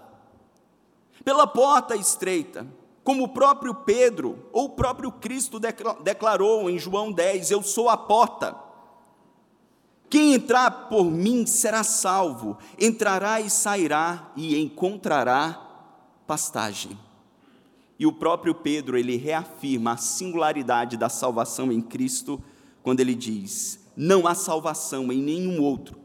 pela 1.25 1.47
porta 1.47 1.95
estreita. 1.95 2.65
Como 3.03 3.25
o 3.25 3.29
próprio 3.29 3.75
Pedro, 3.75 4.47
ou 4.53 4.65
o 4.65 4.69
próprio 4.69 5.11
Cristo 5.11 5.59
declarou 6.01 6.69
em 6.69 6.77
João 6.77 7.11
10: 7.11 7.49
Eu 7.49 7.63
sou 7.63 7.89
a 7.89 7.97
porta. 7.97 8.55
Quem 10.13 10.35
entrar 10.35 10.89
por 10.89 11.05
mim 11.05 11.43
será 11.43 11.83
salvo, 11.83 12.55
entrará 12.79 13.41
e 13.41 13.49
sairá 13.49 14.31
e 14.35 14.61
encontrará 14.61 15.53
pastagem. 16.27 16.95
E 17.97 18.05
o 18.05 18.13
próprio 18.13 18.53
Pedro, 18.53 18.95
ele 18.95 19.17
reafirma 19.17 19.93
a 19.93 19.97
singularidade 19.97 20.97
da 20.97 21.09
salvação 21.09 21.71
em 21.71 21.81
Cristo, 21.81 22.39
quando 22.83 22.99
ele 22.99 23.15
diz: 23.15 23.79
Não 23.97 24.27
há 24.27 24.35
salvação 24.35 25.11
em 25.11 25.19
nenhum 25.19 25.59
outro, 25.59 25.97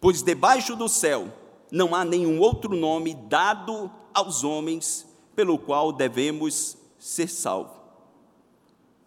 pois 0.00 0.24
debaixo 0.24 0.74
do 0.74 0.88
céu 0.88 1.32
não 1.70 1.94
há 1.94 2.04
nenhum 2.04 2.40
outro 2.40 2.74
nome 2.74 3.14
dado 3.14 3.88
aos 4.12 4.42
homens 4.42 5.06
pelo 5.36 5.56
qual 5.56 5.92
devemos 5.92 6.76
ser 6.98 7.28
salvos. 7.28 7.80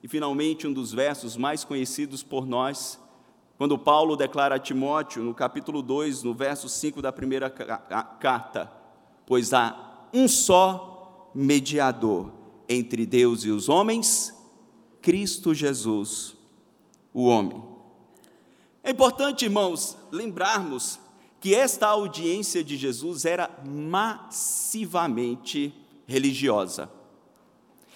E 0.01 0.07
finalmente, 0.07 0.65
um 0.65 0.71
dos 0.71 0.93
versos 0.93 1.35
mais 1.35 1.65
conhecidos 1.65 2.23
por 2.23 2.45
nós, 2.45 2.97
quando 3.57 3.77
Paulo 3.77 4.17
declara 4.17 4.55
a 4.55 4.59
Timóteo, 4.59 5.23
no 5.23 5.33
capítulo 5.33 5.81
2, 5.81 6.23
no 6.23 6.33
verso 6.33 6.67
5 6.67 7.01
da 7.01 7.09
primeira 7.11 7.49
carta: 7.49 8.69
Pois 9.25 9.53
há 9.53 10.07
um 10.13 10.27
só 10.27 11.31
mediador 11.33 12.33
entre 12.67 13.05
Deus 13.05 13.45
e 13.45 13.49
os 13.49 13.69
homens, 13.69 14.35
Cristo 15.01 15.53
Jesus, 15.53 16.35
o 17.13 17.23
homem. 17.25 17.63
É 18.83 18.91
importante, 18.91 19.45
irmãos, 19.45 19.97
lembrarmos 20.11 20.99
que 21.39 21.55
esta 21.55 21.87
audiência 21.87 22.61
de 22.63 22.75
Jesus 22.75 23.23
era 23.23 23.49
massivamente 23.65 25.73
religiosa. 26.05 26.91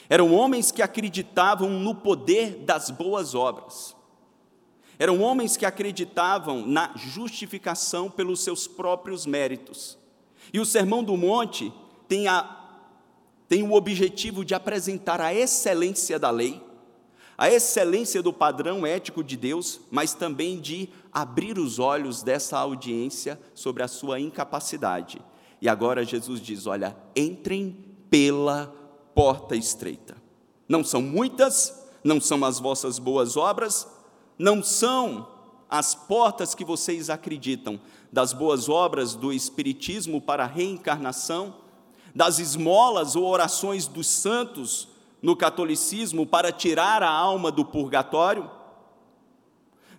Eram 0.08 0.34
homens 0.34 0.72
que 0.72 0.82
acreditavam 0.82 1.70
no 1.70 1.96
poder 1.96 2.64
das 2.64 2.90
boas 2.90 3.36
obras. 3.36 3.99
Eram 5.00 5.22
homens 5.22 5.56
que 5.56 5.66
acreditavam 5.66 6.68
na 6.68 6.92
justificação 6.98 8.12
pelos 8.12 8.44
seus 8.44 8.68
próprios 8.68 9.26
méritos. 9.26 9.98
E 10.54 10.60
o 10.60 10.66
Sermão 10.66 11.02
do 11.02 11.16
Monte 11.16 11.72
tem, 12.06 12.28
a, 12.28 12.84
tem 13.48 13.64
o 13.64 13.72
objetivo 13.72 14.44
de 14.44 14.54
apresentar 14.54 15.22
a 15.22 15.34
excelência 15.34 16.20
da 16.20 16.30
lei, 16.30 16.62
a 17.38 17.50
excelência 17.50 18.22
do 18.22 18.34
padrão 18.34 18.86
ético 18.86 19.24
de 19.24 19.38
Deus, 19.38 19.80
mas 19.90 20.14
também 20.14 20.60
de 20.60 20.90
abrir 21.14 21.58
os 21.58 21.80
olhos 21.80 22.22
dessa 22.22 22.58
audiência 22.60 23.40
sobre 23.56 23.82
a 23.82 23.88
sua 23.88 24.20
incapacidade. 24.20 25.22
E 25.62 25.70
agora 25.70 26.04
Jesus 26.04 26.42
diz: 26.42 26.68
Olha, 26.68 26.98
entrem 27.16 27.86
pela 28.10 28.68
porta 29.16 29.56
estreita. 29.56 30.18
Não 30.68 30.84
são 30.84 31.02
muitas, 31.02 31.88
não 32.04 32.20
são 32.20 32.44
as 32.44 32.60
vossas 32.60 33.00
boas 33.00 33.38
obras, 33.38 33.88
não 34.40 34.64
são 34.64 35.28
as 35.70 35.94
portas 35.94 36.56
que 36.56 36.64
vocês 36.64 37.10
acreditam 37.10 37.80
das 38.12 38.34
boas 38.34 38.70
obras 38.70 39.14
do 39.14 39.32
Espiritismo 39.32 40.22
para 40.22 40.46
a 40.46 40.48
reencarnação, 40.48 41.54
das 42.16 42.40
esmolas 42.40 43.16
ou 43.16 43.26
orações 43.26 43.86
dos 43.86 44.08
santos 44.08 44.88
no 45.22 45.36
catolicismo 45.36 46.26
para 46.26 46.52
tirar 46.52 47.04
a 47.04 47.12
alma 47.12 47.52
do 47.52 47.66
purgatório? 47.66 48.50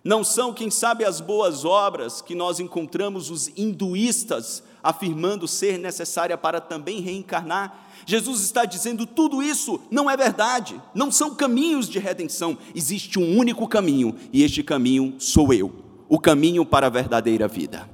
Não 0.03 0.23
são, 0.23 0.53
quem 0.53 0.71
sabe, 0.71 1.05
as 1.05 1.21
boas 1.21 1.63
obras 1.63 2.21
que 2.21 2.33
nós 2.33 2.59
encontramos 2.59 3.29
os 3.29 3.49
hinduístas 3.55 4.63
afirmando 4.81 5.47
ser 5.47 5.77
necessária 5.77 6.35
para 6.35 6.59
também 6.59 7.01
reencarnar? 7.01 7.87
Jesus 8.05 8.41
está 8.41 8.65
dizendo 8.65 9.05
tudo 9.05 9.43
isso 9.43 9.79
não 9.91 10.09
é 10.09 10.17
verdade, 10.17 10.81
não 10.95 11.11
são 11.11 11.35
caminhos 11.35 11.87
de 11.87 11.99
redenção, 11.99 12.57
existe 12.73 13.19
um 13.19 13.37
único 13.37 13.67
caminho 13.67 14.15
e 14.33 14.43
este 14.43 14.63
caminho 14.63 15.15
sou 15.19 15.53
eu, 15.53 15.71
o 16.09 16.19
caminho 16.19 16.65
para 16.65 16.87
a 16.87 16.89
verdadeira 16.89 17.47
vida. 17.47 17.87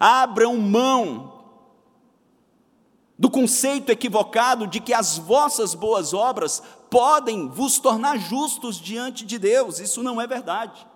Abram 0.00 0.56
mão 0.56 1.37
do 3.18 3.28
conceito 3.28 3.90
equivocado 3.90 4.66
de 4.66 4.78
que 4.78 4.94
as 4.94 5.18
vossas 5.18 5.74
boas 5.74 6.14
obras 6.14 6.62
podem 6.88 7.48
vos 7.48 7.78
tornar 7.78 8.16
justos 8.16 8.76
diante 8.76 9.26
de 9.26 9.38
Deus. 9.38 9.80
Isso 9.80 10.02
não 10.02 10.20
é 10.20 10.26
verdade. 10.26 10.86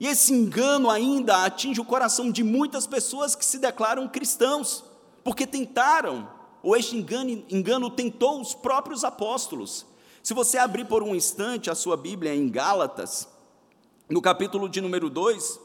E 0.00 0.06
esse 0.06 0.32
engano 0.32 0.90
ainda 0.90 1.44
atinge 1.44 1.80
o 1.80 1.84
coração 1.84 2.30
de 2.30 2.42
muitas 2.42 2.86
pessoas 2.86 3.34
que 3.34 3.44
se 3.44 3.58
declaram 3.58 4.08
cristãos, 4.08 4.82
porque 5.22 5.46
tentaram, 5.46 6.28
ou 6.62 6.74
este 6.74 6.96
engano, 6.96 7.44
engano 7.50 7.90
tentou 7.90 8.40
os 8.40 8.54
próprios 8.54 9.04
apóstolos. 9.04 9.86
Se 10.22 10.32
você 10.32 10.56
abrir 10.56 10.86
por 10.86 11.02
um 11.02 11.14
instante 11.14 11.70
a 11.70 11.74
sua 11.74 11.98
Bíblia 11.98 12.34
em 12.34 12.48
Gálatas, 12.48 13.28
no 14.08 14.22
capítulo 14.22 14.68
de 14.70 14.80
número 14.80 15.10
2, 15.10 15.60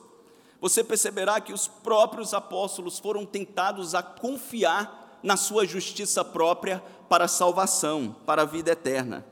você 0.62 0.84
perceberá 0.84 1.40
que 1.40 1.54
os 1.54 1.68
próprios 1.68 2.34
apóstolos 2.34 3.00
foram 3.00 3.26
tentados 3.26 3.96
a 3.96 4.04
confiar 4.04 5.00
na 5.22 5.36
sua 5.38 5.66
justiça 5.66 6.24
própria 6.24 6.80
para 7.08 7.26
a 7.26 7.28
salvação, 7.28 8.16
para 8.26 8.44
a 8.44 8.46
vida 8.46 8.72
eterna. 8.72 9.26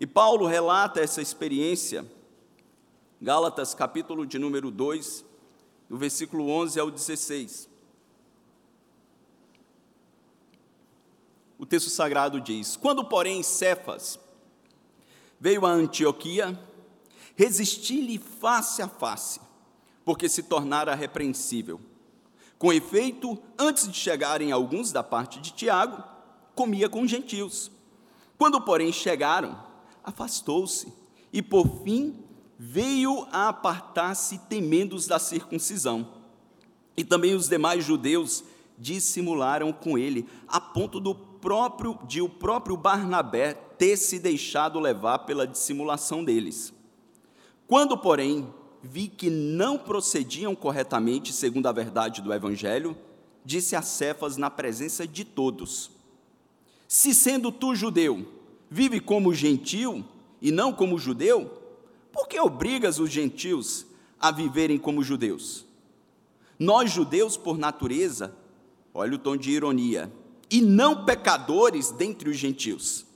E 0.00 0.06
Paulo 0.06 0.46
relata 0.46 1.00
essa 1.00 1.20
experiência, 1.20 2.04
Gálatas, 3.20 3.74
capítulo 3.74 4.26
de 4.26 4.38
número 4.38 4.70
2, 4.70 5.24
do 5.88 5.96
versículo 5.96 6.48
11 6.48 6.80
ao 6.80 6.90
16. 6.90 7.68
O 11.58 11.66
texto 11.66 11.88
sagrado 11.90 12.40
diz: 12.40 12.76
Quando, 12.76 13.04
porém, 13.04 13.42
Cefas 13.42 14.18
veio 15.38 15.64
a 15.64 15.70
Antioquia, 15.70 16.58
resisti-lhe 17.36 18.18
face 18.18 18.82
a 18.82 18.88
face, 18.88 19.40
porque 20.04 20.28
se 20.28 20.42
tornara 20.42 20.94
repreensível 20.94 21.80
com 22.62 22.72
efeito, 22.72 23.36
antes 23.58 23.88
de 23.88 23.98
chegarem 23.98 24.52
alguns 24.52 24.92
da 24.92 25.02
parte 25.02 25.40
de 25.40 25.50
Tiago, 25.50 26.00
comia 26.54 26.88
com 26.88 27.04
gentios. 27.04 27.72
Quando, 28.38 28.60
porém, 28.60 28.92
chegaram, 28.92 29.60
afastou-se 30.04 30.92
e, 31.32 31.42
por 31.42 31.82
fim, 31.82 32.22
veio 32.56 33.26
a 33.32 33.48
apartar-se 33.48 34.38
temendo 34.48 34.96
da 35.08 35.18
circuncisão. 35.18 36.06
E 36.96 37.02
também 37.02 37.34
os 37.34 37.48
demais 37.48 37.84
judeus 37.84 38.44
dissimularam 38.78 39.72
com 39.72 39.98
ele, 39.98 40.28
a 40.46 40.60
ponto 40.60 41.00
do 41.00 41.16
próprio 41.16 41.98
de 42.06 42.22
o 42.22 42.28
próprio 42.28 42.76
Barnabé 42.76 43.54
ter 43.54 43.96
se 43.96 44.20
deixado 44.20 44.78
levar 44.78 45.18
pela 45.26 45.48
dissimulação 45.48 46.24
deles. 46.24 46.72
Quando, 47.66 47.98
porém, 47.98 48.54
vi 48.82 49.06
que 49.06 49.30
não 49.30 49.78
procediam 49.78 50.54
corretamente 50.54 51.32
segundo 51.32 51.66
a 51.66 51.72
verdade 51.72 52.20
do 52.20 52.32
Evangelho, 52.32 52.96
disse 53.44 53.76
a 53.76 53.82
Cefas 53.82 54.36
na 54.36 54.50
presença 54.50 55.06
de 55.06 55.24
todos: 55.24 55.90
Se 56.88 57.14
sendo 57.14 57.52
tu 57.52 57.74
judeu, 57.74 58.26
vive 58.68 59.00
como 59.00 59.32
gentil 59.32 60.04
e 60.40 60.50
não 60.50 60.72
como 60.72 60.98
judeu, 60.98 61.62
por 62.12 62.26
que 62.26 62.40
obrigas 62.40 62.98
os 62.98 63.10
gentios 63.10 63.86
a 64.18 64.30
viverem 64.30 64.78
como 64.78 65.02
judeus? 65.02 65.64
Nós, 66.58 66.90
judeus, 66.90 67.36
por 67.36 67.56
natureza, 67.56 68.34
olha 68.92 69.14
o 69.14 69.18
tom 69.18 69.36
de 69.36 69.50
ironia, 69.50 70.12
e 70.50 70.60
não 70.60 71.04
pecadores 71.04 71.90
dentre 71.90 72.28
os 72.28 72.36
gentios. 72.36 73.06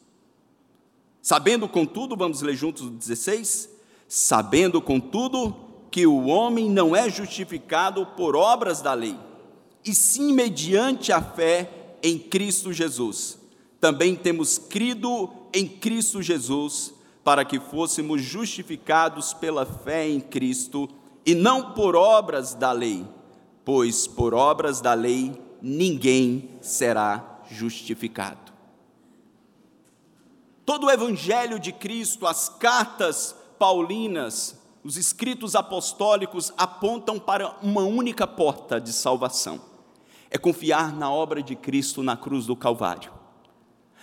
Sabendo, 1.21 1.69
contudo, 1.69 2.17
vamos 2.17 2.41
ler 2.41 2.55
juntos 2.55 2.83
o 2.83 2.91
16: 2.91 3.76
sabendo, 4.09 4.81
contudo, 4.81 5.55
que 5.91 6.07
o 6.07 6.27
homem 6.27 6.69
não 6.69 6.95
é 6.95 7.09
justificado 7.09 8.05
por 8.05 8.37
obras 8.37 8.83
da 8.83 8.93
lei, 8.93 9.17
e 9.85 9.95
sim 9.95 10.33
mediante 10.33 11.13
a 11.13 11.23
fé 11.23 11.97
em 12.03 12.19
Cristo 12.19 12.73
Jesus. 12.73 13.39
Também 13.81 14.15
temos 14.15 14.59
crido 14.59 15.31
em 15.53 15.67
Cristo 15.67 16.21
Jesus, 16.21 16.93
para 17.25 17.45
que 17.45 17.59
fôssemos 17.59 18.23
justificados 18.23 19.33
pela 19.33 19.65
fé 19.65 20.09
em 20.09 20.21
Cristo, 20.21 20.89
e 21.25 21.35
não 21.35 21.73
por 21.73 21.97
obras 21.97 22.55
da 22.55 22.73
lei, 22.73 23.05
pois 23.65 24.07
por 24.07 24.33
obras 24.33 24.81
da 24.81 24.95
lei 24.95 25.33
ninguém 25.61 26.51
será 26.61 27.41
justificado. 27.51 28.53
Todo 30.65 30.87
o 30.87 30.91
evangelho 30.91 31.59
de 31.59 31.73
Cristo, 31.73 32.27
as 32.27 32.49
cartas 32.49 33.35
paulinas, 33.59 34.59
os 34.87 34.97
escritos 34.97 35.57
apostólicos 35.57 36.53
apontam 36.57 37.19
para 37.19 37.57
uma 37.61 37.83
única 37.83 38.27
porta 38.27 38.81
de 38.81 38.93
salvação: 38.93 39.61
é 40.31 40.39
confiar 40.39 40.95
na 40.95 41.11
obra 41.11 41.43
de 41.43 41.57
Cristo 41.57 42.03
na 42.03 42.17
cruz 42.17 42.47
do 42.47 42.55
Calvário. 42.55 43.13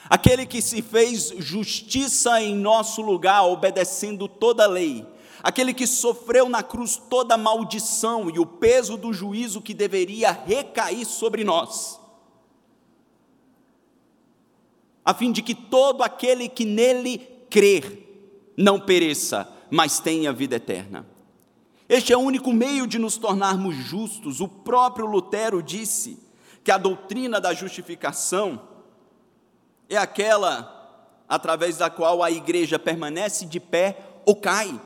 Aquele 0.09 0.45
que 0.45 0.61
se 0.61 0.81
fez 0.81 1.33
justiça 1.37 2.41
em 2.41 2.53
nosso 2.53 3.01
lugar, 3.01 3.45
obedecendo 3.45 4.27
toda 4.27 4.65
a 4.65 4.67
lei, 4.67 5.07
aquele 5.41 5.73
que 5.73 5.87
sofreu 5.87 6.49
na 6.49 6.61
cruz 6.61 6.97
toda 6.97 7.35
a 7.35 7.37
maldição 7.37 8.29
e 8.29 8.37
o 8.37 8.45
peso 8.45 8.97
do 8.97 9.13
juízo 9.13 9.61
que 9.61 9.73
deveria 9.73 10.31
recair 10.31 11.05
sobre 11.05 11.45
nós, 11.45 11.97
a 15.05 15.13
fim 15.13 15.31
de 15.31 15.41
que 15.41 15.55
todo 15.55 16.03
aquele 16.03 16.49
que 16.49 16.65
nele 16.65 17.19
crer 17.49 18.03
não 18.57 18.79
pereça, 18.79 19.51
mas 19.69 19.99
tenha 19.99 20.31
vida 20.31 20.55
eterna. 20.55 21.05
Este 21.87 22.13
é 22.13 22.17
o 22.17 22.21
único 22.21 22.53
meio 22.53 22.87
de 22.87 22.97
nos 22.97 23.17
tornarmos 23.17 23.75
justos. 23.75 24.39
O 24.39 24.47
próprio 24.47 25.05
Lutero 25.05 25.61
disse 25.61 26.17
que 26.63 26.71
a 26.71 26.77
doutrina 26.77 27.41
da 27.41 27.53
justificação 27.53 28.61
é 29.89 29.97
aquela 29.97 30.69
através 31.27 31.77
da 31.77 31.89
qual 31.89 32.23
a 32.23 32.31
igreja 32.31 32.79
permanece 32.79 33.45
de 33.45 33.59
pé 33.59 34.21
ou 34.25 34.35
cai. 34.35 34.79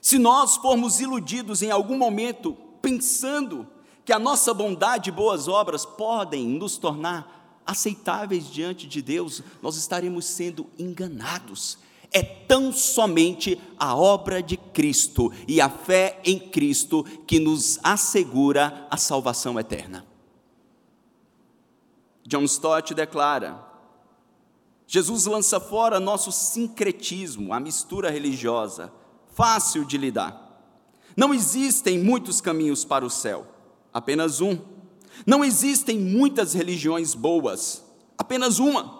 Se 0.00 0.18
nós 0.18 0.56
formos 0.56 1.00
iludidos 1.00 1.62
em 1.62 1.70
algum 1.70 1.96
momento 1.96 2.56
pensando 2.80 3.66
que 4.04 4.12
a 4.12 4.18
nossa 4.18 4.54
bondade 4.54 5.10
e 5.10 5.12
boas 5.12 5.46
obras 5.46 5.84
podem 5.84 6.46
nos 6.46 6.78
tornar 6.78 7.62
aceitáveis 7.66 8.50
diante 8.50 8.86
de 8.86 9.02
Deus, 9.02 9.42
nós 9.60 9.76
estaremos 9.76 10.24
sendo 10.24 10.66
enganados 10.78 11.78
É 12.12 12.22
tão 12.22 12.72
somente 12.72 13.60
a 13.78 13.94
obra 13.94 14.42
de 14.42 14.56
Cristo 14.56 15.32
e 15.46 15.60
a 15.60 15.68
fé 15.68 16.20
em 16.24 16.38
Cristo 16.38 17.04
que 17.26 17.38
nos 17.38 17.78
assegura 17.82 18.86
a 18.90 18.96
salvação 18.96 19.58
eterna. 19.58 20.04
John 22.26 22.44
Stott 22.44 22.94
declara: 22.94 23.64
Jesus 24.86 25.26
lança 25.26 25.60
fora 25.60 26.00
nosso 26.00 26.32
sincretismo, 26.32 27.52
a 27.54 27.60
mistura 27.60 28.10
religiosa, 28.10 28.92
fácil 29.34 29.84
de 29.84 29.96
lidar. 29.96 30.48
Não 31.16 31.32
existem 31.32 31.98
muitos 31.98 32.40
caminhos 32.40 32.84
para 32.84 33.04
o 33.04 33.10
céu, 33.10 33.46
apenas 33.92 34.40
um. 34.40 34.58
Não 35.24 35.44
existem 35.44 35.98
muitas 35.98 36.54
religiões 36.54 37.14
boas, 37.14 37.84
apenas 38.18 38.58
uma. 38.58 38.99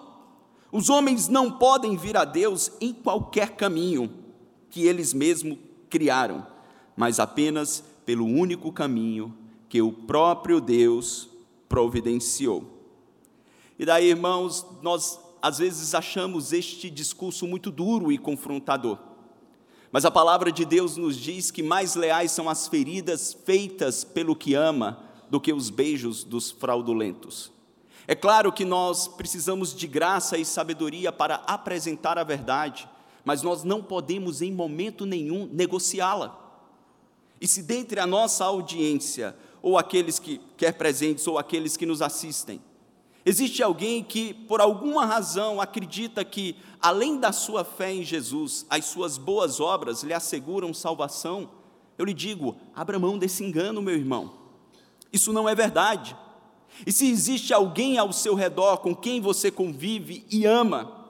Os 0.71 0.89
homens 0.89 1.27
não 1.27 1.51
podem 1.51 1.97
vir 1.97 2.15
a 2.15 2.23
Deus 2.23 2.71
em 2.79 2.93
qualquer 2.93 3.51
caminho 3.51 4.11
que 4.69 4.85
eles 4.85 5.13
mesmos 5.13 5.57
criaram, 5.89 6.47
mas 6.95 7.19
apenas 7.19 7.83
pelo 8.05 8.25
único 8.25 8.71
caminho 8.71 9.35
que 9.67 9.81
o 9.81 9.91
próprio 9.91 10.61
Deus 10.61 11.29
providenciou. 11.67 12.63
E 13.77 13.85
daí, 13.85 14.09
irmãos, 14.09 14.65
nós 14.81 15.19
às 15.41 15.57
vezes 15.57 15.95
achamos 15.95 16.53
este 16.53 16.89
discurso 16.89 17.47
muito 17.47 17.71
duro 17.71 18.11
e 18.11 18.17
confrontador. 18.17 18.97
Mas 19.91 20.05
a 20.05 20.11
palavra 20.11 20.51
de 20.51 20.63
Deus 20.63 20.95
nos 20.95 21.17
diz 21.17 21.51
que 21.51 21.63
mais 21.63 21.95
leais 21.95 22.31
são 22.31 22.47
as 22.47 22.67
feridas 22.67 23.33
feitas 23.33 24.03
pelo 24.03 24.35
que 24.35 24.53
ama 24.53 25.03
do 25.29 25.41
que 25.41 25.51
os 25.51 25.69
beijos 25.69 26.23
dos 26.23 26.51
fraudulentos. 26.51 27.51
É 28.11 28.15
claro 28.15 28.51
que 28.51 28.65
nós 28.65 29.07
precisamos 29.07 29.73
de 29.73 29.87
graça 29.87 30.37
e 30.37 30.43
sabedoria 30.43 31.13
para 31.13 31.35
apresentar 31.47 32.17
a 32.17 32.25
verdade, 32.25 32.85
mas 33.23 33.41
nós 33.41 33.63
não 33.63 33.81
podemos 33.81 34.41
em 34.41 34.51
momento 34.51 35.05
nenhum 35.05 35.47
negociá-la. 35.49 36.37
E 37.39 37.47
se 37.47 37.63
dentre 37.63 38.01
a 38.01 38.05
nossa 38.05 38.43
audiência, 38.43 39.33
ou 39.61 39.77
aqueles 39.77 40.19
que 40.19 40.41
quer 40.57 40.73
presentes, 40.73 41.25
ou 41.25 41.39
aqueles 41.39 41.77
que 41.77 41.85
nos 41.85 42.01
assistem, 42.01 42.61
Existe 43.25 43.63
alguém 43.63 44.03
que, 44.03 44.33
por 44.33 44.59
alguma 44.59 45.05
razão, 45.05 45.61
acredita 45.61 46.25
que, 46.25 46.57
além 46.81 47.17
da 47.17 47.31
sua 47.31 47.63
fé 47.63 47.93
em 47.93 48.03
Jesus, 48.03 48.65
as 48.69 48.83
suas 48.85 49.17
boas 49.17 49.61
obras 49.61 50.03
lhe 50.03 50.13
asseguram 50.13 50.73
salvação? 50.73 51.49
Eu 51.97 52.03
lhe 52.03 52.15
digo, 52.15 52.57
abra 52.75 52.99
mão 52.99 53.17
desse 53.17 53.41
engano, 53.41 53.81
meu 53.81 53.95
irmão. 53.95 54.33
Isso 55.13 55.31
não 55.31 55.47
é 55.47 55.55
verdade. 55.55 56.17
E 56.85 56.91
se 56.91 57.09
existe 57.09 57.53
alguém 57.53 57.97
ao 57.97 58.11
seu 58.11 58.35
redor 58.35 58.77
com 58.77 58.95
quem 58.95 59.21
você 59.21 59.51
convive 59.51 60.25
e 60.29 60.45
ama, 60.45 61.01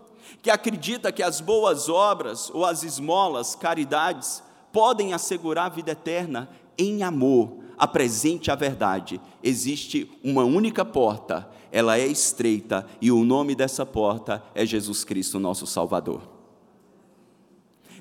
que 0.42 0.50
acredita 0.50 1.12
que 1.12 1.24
as 1.24 1.40
boas 1.40 1.88
obras 1.88 2.50
ou 2.54 2.66
as 2.66 2.84
esmolas, 2.84 3.56
caridades, 3.56 4.44
podem 4.72 5.14
assegurar 5.14 5.68
a 5.68 5.74
vida 5.74 5.92
eterna, 5.92 6.50
em 6.78 7.04
amor, 7.04 7.58
apresente 7.78 8.50
a 8.50 8.56
verdade. 8.56 9.22
Existe 9.44 10.10
uma 10.24 10.44
única 10.44 10.84
porta, 10.84 11.50
ela 11.72 11.98
é 11.98 12.08
estreita 12.08 12.88
e 13.00 13.12
o 13.12 13.24
nome 13.24 13.56
dessa 13.56 13.86
porta 13.86 14.44
é 14.56 14.66
Jesus 14.66 15.04
Cristo, 15.04 15.40
nosso 15.40 15.68
Salvador. 15.68 16.22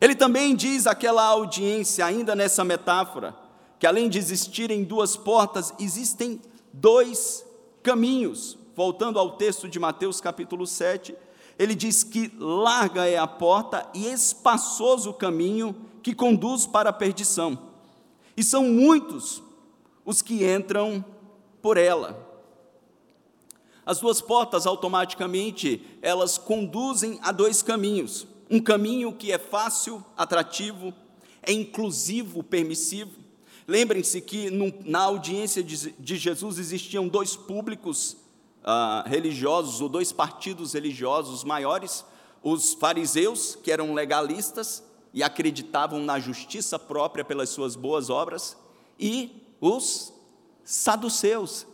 Ele 0.00 0.14
também 0.14 0.56
diz 0.56 0.86
àquela 0.86 1.24
audiência, 1.24 2.06
ainda 2.06 2.34
nessa 2.34 2.64
metáfora, 2.64 3.36
que 3.78 3.86
além 3.86 4.08
de 4.08 4.18
existirem 4.18 4.82
duas 4.82 5.14
portas, 5.14 5.74
existem 5.78 6.40
dois 6.72 7.44
caminhos. 7.82 8.58
Voltando 8.74 9.18
ao 9.18 9.32
texto 9.32 9.68
de 9.68 9.78
Mateus 9.78 10.20
capítulo 10.20 10.66
7, 10.66 11.14
ele 11.58 11.74
diz 11.74 12.02
que 12.02 12.32
larga 12.38 13.06
é 13.06 13.18
a 13.18 13.26
porta 13.26 13.86
e 13.92 14.06
espaçoso 14.06 15.10
o 15.10 15.14
caminho 15.14 15.76
que 16.02 16.14
conduz 16.14 16.66
para 16.66 16.90
a 16.90 16.92
perdição. 16.92 17.58
E 18.36 18.42
são 18.42 18.64
muitos 18.64 19.42
os 20.04 20.22
que 20.22 20.50
entram 20.50 21.04
por 21.60 21.76
ela. 21.76 22.28
As 23.84 23.98
duas 24.00 24.20
portas 24.20 24.66
automaticamente 24.66 25.82
elas 26.00 26.38
conduzem 26.38 27.18
a 27.22 27.32
dois 27.32 27.60
caminhos. 27.60 28.26
Um 28.50 28.60
caminho 28.60 29.12
que 29.12 29.30
é 29.30 29.38
fácil, 29.38 30.04
atrativo, 30.16 30.94
é 31.42 31.52
inclusivo, 31.52 32.42
permissivo. 32.42 33.19
Lembrem-se 33.70 34.20
que 34.20 34.50
no, 34.50 34.74
na 34.84 35.02
audiência 35.02 35.62
de, 35.62 35.92
de, 35.92 36.16
Jesus 36.16 36.58
existiam 36.58 37.06
dois 37.06 37.36
públicos 37.36 38.16
ah, 38.64 39.04
religiosos, 39.06 39.80
ou 39.80 39.88
dois 39.88 40.10
partidos 40.10 40.72
religiosos 40.72 41.44
maiores: 41.44 42.04
os 42.42 42.72
fariseus, 42.74 43.56
que 43.62 43.70
eram 43.70 43.94
legalistas 43.94 44.82
e 45.14 45.22
acreditavam 45.22 46.00
na 46.00 46.18
justiça 46.18 46.80
própria 46.80 47.24
pelas 47.24 47.50
suas 47.50 47.76
boas 47.76 48.10
obras, 48.10 48.56
e 48.98 49.40
os 49.60 50.12
saduceus, 50.64 51.64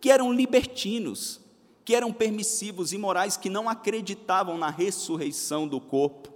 que 0.00 0.10
eram 0.10 0.32
libertinos, 0.32 1.40
que 1.84 1.94
eram 1.94 2.12
permissivos, 2.12 2.92
imorais, 2.92 3.36
que 3.36 3.48
não 3.48 3.68
acreditavam 3.68 4.58
na 4.58 4.70
ressurreição 4.70 5.68
do 5.68 5.80
corpo. 5.80 6.33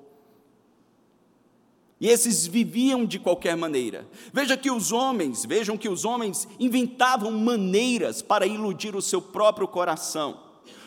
E 2.00 2.06
esses 2.06 2.46
viviam 2.46 3.04
de 3.04 3.18
qualquer 3.18 3.56
maneira. 3.56 4.06
Veja 4.32 4.56
que 4.56 4.70
os 4.70 4.92
homens, 4.92 5.44
vejam 5.44 5.76
que 5.76 5.88
os 5.88 6.04
homens 6.04 6.46
inventavam 6.60 7.32
maneiras 7.32 8.22
para 8.22 8.46
iludir 8.46 8.94
o 8.94 9.02
seu 9.02 9.20
próprio 9.20 9.66
coração. 9.66 10.40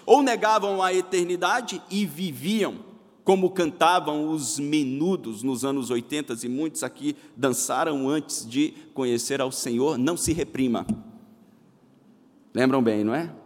Ou 0.06 0.24
negavam 0.24 0.82
a 0.82 0.94
eternidade 0.94 1.82
e 1.90 2.06
viviam, 2.06 2.80
como 3.24 3.52
cantavam 3.52 4.30
os 4.30 4.58
menudos 4.58 5.44
nos 5.44 5.66
anos 5.66 5.90
80 5.90 6.36
e 6.44 6.50
muitos 6.50 6.82
aqui 6.82 7.16
dançaram 7.36 8.10
antes 8.10 8.48
de 8.48 8.74
conhecer 8.94 9.42
ao 9.42 9.52
Senhor, 9.52 9.98
não 9.98 10.16
se 10.16 10.32
reprima. 10.34 10.88
Lembram 12.54 12.82
bem, 12.82 13.04
não 13.04 13.14
é? 13.14 13.41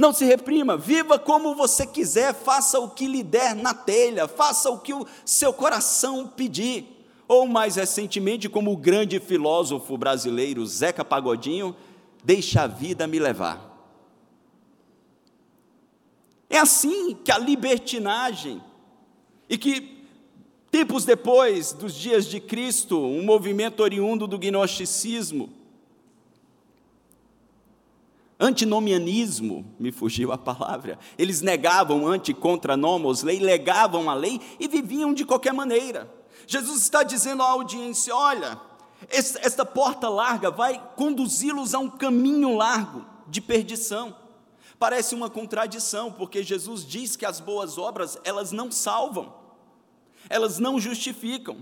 Não 0.00 0.14
se 0.14 0.24
reprima, 0.24 0.78
viva 0.78 1.18
como 1.18 1.54
você 1.54 1.86
quiser, 1.86 2.32
faça 2.32 2.80
o 2.80 2.88
que 2.88 3.06
lhe 3.06 3.22
der 3.22 3.54
na 3.54 3.74
telha, 3.74 4.26
faça 4.26 4.70
o 4.70 4.78
que 4.78 4.94
o 4.94 5.06
seu 5.26 5.52
coração 5.52 6.26
pedir. 6.26 7.04
Ou 7.28 7.46
mais 7.46 7.76
recentemente, 7.76 8.48
como 8.48 8.72
o 8.72 8.78
grande 8.78 9.20
filósofo 9.20 9.98
brasileiro 9.98 10.64
Zeca 10.64 11.04
Pagodinho, 11.04 11.76
deixa 12.24 12.62
a 12.62 12.66
vida 12.66 13.06
me 13.06 13.18
levar. 13.18 13.60
É 16.48 16.56
assim 16.56 17.14
que 17.14 17.30
a 17.30 17.36
libertinagem, 17.36 18.58
e 19.50 19.58
que 19.58 20.02
tempos 20.70 21.04
depois 21.04 21.74
dos 21.74 21.92
dias 21.92 22.24
de 22.24 22.40
Cristo, 22.40 22.98
um 22.98 23.22
movimento 23.22 23.80
oriundo 23.80 24.26
do 24.26 24.38
gnosticismo, 24.38 25.59
Antinomianismo, 28.40 29.74
me 29.78 29.92
fugiu 29.92 30.32
a 30.32 30.38
palavra. 30.38 30.98
Eles 31.18 31.42
negavam 31.42 32.06
anti 32.06 32.32
contra 32.32 32.74
nomos 32.74 33.22
lei, 33.22 33.38
legavam 33.38 34.08
a 34.08 34.14
lei 34.14 34.40
e 34.58 34.66
viviam 34.66 35.12
de 35.12 35.26
qualquer 35.26 35.52
maneira. 35.52 36.10
Jesus 36.46 36.80
está 36.80 37.02
dizendo 37.02 37.42
à 37.42 37.50
audiência: 37.50 38.16
olha, 38.16 38.58
esta 39.10 39.66
porta 39.66 40.08
larga 40.08 40.50
vai 40.50 40.82
conduzi-los 40.96 41.74
a 41.74 41.78
um 41.78 41.90
caminho 41.90 42.56
largo 42.56 43.04
de 43.28 43.42
perdição. 43.42 44.16
Parece 44.78 45.14
uma 45.14 45.28
contradição, 45.28 46.10
porque 46.10 46.42
Jesus 46.42 46.86
diz 46.86 47.16
que 47.16 47.26
as 47.26 47.40
boas 47.40 47.76
obras, 47.76 48.18
elas 48.24 48.52
não 48.52 48.72
salvam, 48.72 49.34
elas 50.30 50.58
não 50.58 50.80
justificam, 50.80 51.58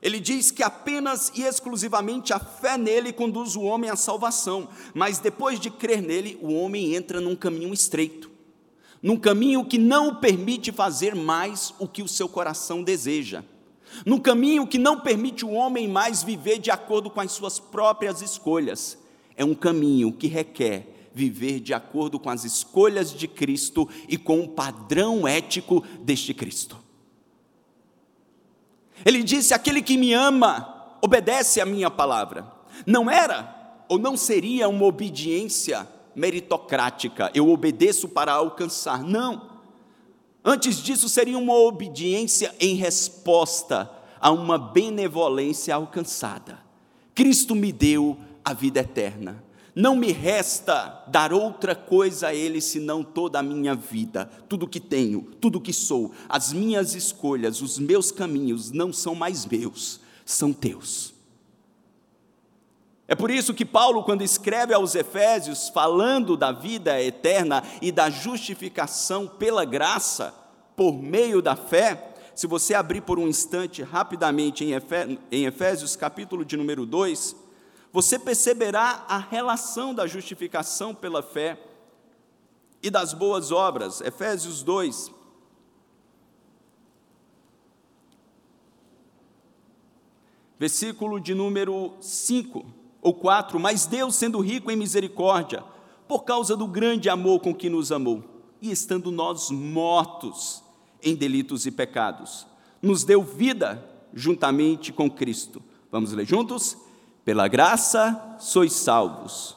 ele 0.00 0.20
diz 0.20 0.50
que 0.50 0.62
apenas 0.62 1.32
e 1.34 1.42
exclusivamente 1.42 2.32
a 2.32 2.38
fé 2.38 2.78
nele 2.78 3.12
conduz 3.12 3.56
o 3.56 3.62
homem 3.62 3.90
à 3.90 3.96
salvação, 3.96 4.68
mas 4.94 5.18
depois 5.18 5.58
de 5.58 5.70
crer 5.70 6.00
nele, 6.00 6.38
o 6.40 6.52
homem 6.52 6.94
entra 6.94 7.20
num 7.20 7.34
caminho 7.34 7.74
estreito, 7.74 8.30
num 9.02 9.16
caminho 9.16 9.64
que 9.64 9.76
não 9.76 10.08
o 10.08 10.16
permite 10.16 10.70
fazer 10.70 11.14
mais 11.14 11.74
o 11.80 11.88
que 11.88 12.02
o 12.02 12.08
seu 12.08 12.28
coração 12.28 12.82
deseja, 12.82 13.42
num 14.06 14.20
caminho 14.20 14.66
que 14.66 14.78
não 14.78 15.00
permite 15.00 15.44
o 15.44 15.50
homem 15.50 15.88
mais 15.88 16.22
viver 16.22 16.58
de 16.58 16.70
acordo 16.70 17.10
com 17.10 17.20
as 17.20 17.32
suas 17.32 17.58
próprias 17.58 18.22
escolhas. 18.22 18.96
É 19.36 19.44
um 19.44 19.54
caminho 19.54 20.12
que 20.12 20.26
requer 20.26 21.10
viver 21.12 21.58
de 21.58 21.74
acordo 21.74 22.20
com 22.20 22.30
as 22.30 22.44
escolhas 22.44 23.12
de 23.12 23.26
Cristo 23.26 23.88
e 24.08 24.16
com 24.16 24.40
o 24.40 24.48
padrão 24.48 25.26
ético 25.26 25.84
deste 26.02 26.32
Cristo. 26.32 26.87
Ele 29.04 29.22
disse: 29.22 29.54
Aquele 29.54 29.82
que 29.82 29.96
me 29.96 30.12
ama, 30.12 30.96
obedece 31.02 31.60
a 31.60 31.66
minha 31.66 31.90
palavra. 31.90 32.46
Não 32.86 33.10
era 33.10 33.56
ou 33.88 33.98
não 33.98 34.16
seria 34.16 34.68
uma 34.68 34.84
obediência 34.84 35.88
meritocrática, 36.14 37.30
eu 37.32 37.48
obedeço 37.48 38.08
para 38.08 38.32
alcançar. 38.32 39.02
Não. 39.02 39.48
Antes 40.44 40.82
disso, 40.82 41.08
seria 41.08 41.38
uma 41.38 41.54
obediência 41.54 42.54
em 42.60 42.74
resposta 42.74 43.90
a 44.20 44.30
uma 44.30 44.58
benevolência 44.58 45.74
alcançada. 45.74 46.58
Cristo 47.14 47.54
me 47.54 47.72
deu 47.72 48.16
a 48.44 48.52
vida 48.52 48.80
eterna. 48.80 49.42
Não 49.78 49.94
me 49.94 50.10
resta 50.10 51.04
dar 51.06 51.32
outra 51.32 51.72
coisa 51.72 52.26
a 52.26 52.34
Ele 52.34 52.60
senão 52.60 53.04
toda 53.04 53.38
a 53.38 53.42
minha 53.44 53.76
vida, 53.76 54.28
tudo 54.48 54.66
que 54.66 54.80
tenho, 54.80 55.22
tudo 55.40 55.60
que 55.60 55.72
sou, 55.72 56.10
as 56.28 56.52
minhas 56.52 56.96
escolhas, 56.96 57.62
os 57.62 57.78
meus 57.78 58.10
caminhos 58.10 58.72
não 58.72 58.92
são 58.92 59.14
mais 59.14 59.46
meus, 59.46 60.00
são 60.26 60.52
teus. 60.52 61.14
É 63.06 63.14
por 63.14 63.30
isso 63.30 63.54
que 63.54 63.64
Paulo, 63.64 64.02
quando 64.02 64.22
escreve 64.22 64.74
aos 64.74 64.96
Efésios, 64.96 65.68
falando 65.68 66.36
da 66.36 66.50
vida 66.50 67.00
eterna 67.00 67.62
e 67.80 67.92
da 67.92 68.10
justificação 68.10 69.28
pela 69.28 69.64
graça, 69.64 70.34
por 70.74 71.00
meio 71.00 71.40
da 71.40 71.54
fé, 71.54 72.14
se 72.34 72.48
você 72.48 72.74
abrir 72.74 73.02
por 73.02 73.16
um 73.16 73.28
instante 73.28 73.84
rapidamente 73.84 74.64
em 74.64 75.44
Efésios, 75.44 75.94
capítulo 75.94 76.44
de 76.44 76.56
número 76.56 76.84
2, 76.84 77.47
você 77.98 78.16
perceberá 78.16 79.04
a 79.08 79.18
relação 79.18 79.92
da 79.92 80.06
justificação 80.06 80.94
pela 80.94 81.20
fé 81.20 81.60
e 82.80 82.90
das 82.90 83.12
boas 83.12 83.50
obras. 83.50 84.00
Efésios 84.00 84.62
2. 84.62 85.10
Versículo 90.60 91.18
de 91.18 91.34
número 91.34 91.92
5 92.00 92.64
ou 93.02 93.14
4. 93.14 93.58
Mas 93.58 93.84
Deus, 93.84 94.14
sendo 94.14 94.38
rico 94.38 94.70
em 94.70 94.76
misericórdia, 94.76 95.64
por 96.06 96.22
causa 96.22 96.56
do 96.56 96.68
grande 96.68 97.10
amor 97.10 97.40
com 97.40 97.52
que 97.52 97.68
nos 97.68 97.90
amou, 97.90 98.22
e 98.62 98.70
estando 98.70 99.10
nós 99.10 99.50
mortos 99.50 100.62
em 101.02 101.16
delitos 101.16 101.66
e 101.66 101.72
pecados, 101.72 102.46
nos 102.80 103.02
deu 103.02 103.24
vida 103.24 103.84
juntamente 104.14 104.92
com 104.92 105.10
Cristo. 105.10 105.60
Vamos 105.90 106.12
ler 106.12 106.24
juntos? 106.24 106.86
Pela 107.28 107.46
graça 107.46 108.38
sois 108.38 108.72
salvos, 108.72 109.54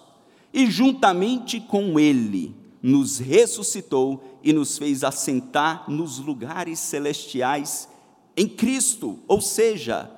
e 0.53 0.69
juntamente 0.69 1.62
com 1.62 1.97
Ele 1.97 2.53
nos 2.84 3.17
ressuscitou 3.17 4.21
e 4.43 4.51
nos 4.51 4.77
fez 4.77 5.05
assentar 5.05 5.89
nos 5.89 6.19
lugares 6.19 6.79
celestiais 6.79 7.88
em 8.36 8.45
Cristo, 8.45 9.19
ou 9.25 9.39
seja, 9.39 10.12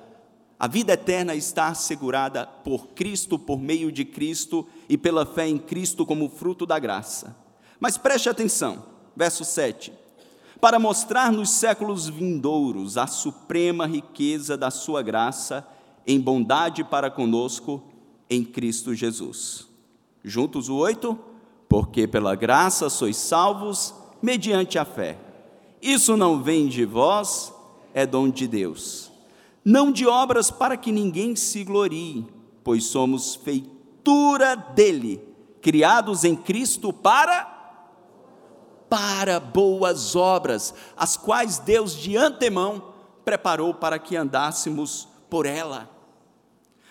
a 0.58 0.66
vida 0.66 0.94
eterna 0.94 1.36
está 1.36 1.68
assegurada 1.68 2.44
por 2.44 2.88
Cristo, 2.88 3.38
por 3.38 3.60
meio 3.60 3.92
de 3.92 4.04
Cristo 4.04 4.66
e 4.88 4.98
pela 4.98 5.24
fé 5.24 5.46
em 5.46 5.56
Cristo 5.56 6.04
como 6.04 6.28
fruto 6.28 6.66
da 6.66 6.80
graça. 6.80 7.36
Mas 7.78 7.96
preste 7.96 8.28
atenção, 8.28 8.84
verso 9.14 9.44
7. 9.44 9.92
Para 10.60 10.80
mostrar 10.80 11.30
nos 11.30 11.50
séculos 11.50 12.08
vindouros 12.08 12.98
a 12.98 13.06
suprema 13.06 13.86
riqueza 13.86 14.56
da 14.56 14.72
Sua 14.72 15.02
graça 15.02 15.64
em 16.06 16.20
bondade 16.20 16.84
para 16.84 17.10
conosco 17.10 17.82
em 18.28 18.44
Cristo 18.44 18.94
Jesus. 18.94 19.68
Juntos 20.22 20.68
o 20.68 20.76
oito, 20.76 21.18
porque 21.68 22.06
pela 22.06 22.34
graça 22.34 22.88
sois 22.88 23.16
salvos 23.16 23.94
mediante 24.22 24.78
a 24.78 24.84
fé. 24.84 25.18
Isso 25.80 26.16
não 26.16 26.42
vem 26.42 26.66
de 26.66 26.84
vós, 26.84 27.52
é 27.92 28.06
dom 28.06 28.28
de 28.28 28.46
Deus. 28.46 29.10
Não 29.64 29.92
de 29.92 30.06
obras 30.06 30.50
para 30.50 30.76
que 30.76 30.92
ninguém 30.92 31.36
se 31.36 31.64
glorie, 31.64 32.26
pois 32.62 32.84
somos 32.84 33.34
feitura 33.34 34.54
dele, 34.54 35.20
criados 35.60 36.24
em 36.24 36.34
Cristo 36.36 36.92
para 36.92 37.52
para 38.88 39.40
boas 39.40 40.14
obras, 40.14 40.72
as 40.96 41.16
quais 41.16 41.58
Deus 41.58 41.96
de 41.96 42.16
antemão 42.16 42.94
preparou 43.24 43.74
para 43.74 43.98
que 43.98 44.14
andássemos 44.14 45.08
por 45.28 45.46
ela. 45.46 45.90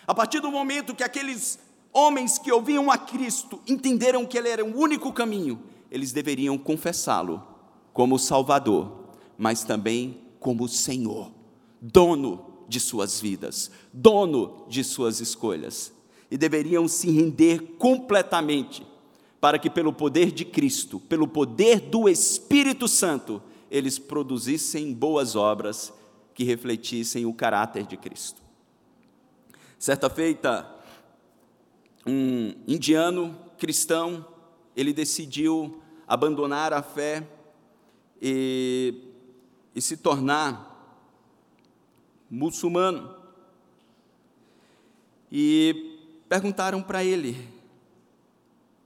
A 0.05 0.13
partir 0.13 0.39
do 0.39 0.51
momento 0.51 0.95
que 0.95 1.03
aqueles 1.03 1.59
homens 1.93 2.37
que 2.37 2.51
ouviam 2.51 2.91
a 2.91 2.97
Cristo 2.97 3.61
entenderam 3.67 4.25
que 4.25 4.37
Ele 4.37 4.49
era 4.49 4.65
o 4.65 4.77
único 4.77 5.13
caminho, 5.13 5.61
eles 5.89 6.11
deveriam 6.11 6.57
confessá-lo 6.57 7.43
como 7.93 8.17
Salvador, 8.17 9.09
mas 9.37 9.63
também 9.63 10.21
como 10.39 10.67
Senhor, 10.67 11.31
dono 11.79 12.65
de 12.67 12.79
suas 12.79 13.21
vidas, 13.21 13.71
dono 13.93 14.65
de 14.67 14.83
suas 14.83 15.21
escolhas, 15.21 15.93
e 16.29 16.37
deveriam 16.37 16.87
se 16.87 17.11
render 17.11 17.75
completamente 17.77 18.85
para 19.39 19.59
que, 19.59 19.69
pelo 19.69 19.93
poder 19.93 20.31
de 20.31 20.43
Cristo, 20.43 20.99
pelo 20.99 21.27
poder 21.27 21.79
do 21.79 22.09
Espírito 22.09 22.87
Santo, 22.87 23.41
eles 23.69 23.99
produzissem 23.99 24.93
boas 24.93 25.35
obras 25.35 25.93
que 26.33 26.43
refletissem 26.43 27.25
o 27.25 27.33
caráter 27.33 27.85
de 27.85 27.97
Cristo. 27.97 28.42
Certa 29.83 30.09
feita, 30.09 30.65
um 32.07 32.55
indiano 32.65 33.37
cristão, 33.57 34.25
ele 34.77 34.93
decidiu 34.93 35.83
abandonar 36.07 36.71
a 36.71 36.81
fé 36.81 37.27
e, 38.21 38.95
e 39.75 39.81
se 39.81 39.97
tornar 39.97 41.03
muçulmano. 42.31 43.13
E 45.29 45.99
perguntaram 46.29 46.81
para 46.81 47.03
ele: 47.03 47.45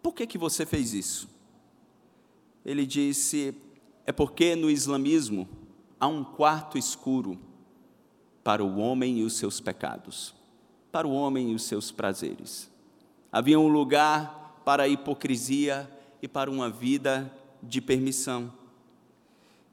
por 0.01 0.15
que, 0.15 0.25
que 0.25 0.39
você 0.39 0.65
fez 0.65 0.95
isso? 0.95 1.29
Ele 2.65 2.87
disse: 2.87 3.53
é 4.03 4.11
porque 4.11 4.55
no 4.55 4.67
islamismo 4.67 5.47
há 5.99 6.07
um 6.07 6.23
quarto 6.23 6.75
escuro 6.75 7.37
para 8.43 8.63
o 8.63 8.79
homem 8.79 9.19
e 9.19 9.23
os 9.23 9.37
seus 9.37 9.59
pecados 9.59 10.35
para 10.97 11.07
o 11.07 11.13
homem 11.13 11.51
e 11.51 11.53
os 11.53 11.61
seus 11.61 11.91
prazeres. 11.91 12.71
Havia 13.31 13.59
um 13.59 13.67
lugar 13.67 14.59
para 14.65 14.81
a 14.81 14.87
hipocrisia 14.87 15.87
e 16.23 16.27
para 16.27 16.49
uma 16.49 16.71
vida 16.71 17.31
de 17.61 17.79
permissão. 17.79 18.51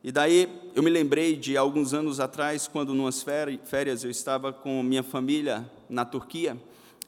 E 0.03 0.13
daí 0.13 0.71
eu 0.75 0.83
me 0.83 0.91
lembrei 0.91 1.35
de 1.35 1.57
alguns 1.57 1.95
anos 1.95 2.21
atrás, 2.21 2.69
quando, 2.69 2.93
numas 2.93 3.23
férias, 3.23 4.05
eu 4.05 4.11
estava 4.11 4.53
com 4.53 4.83
minha 4.83 5.03
família 5.03 5.65
na 5.89 6.05
Turquia 6.05 6.61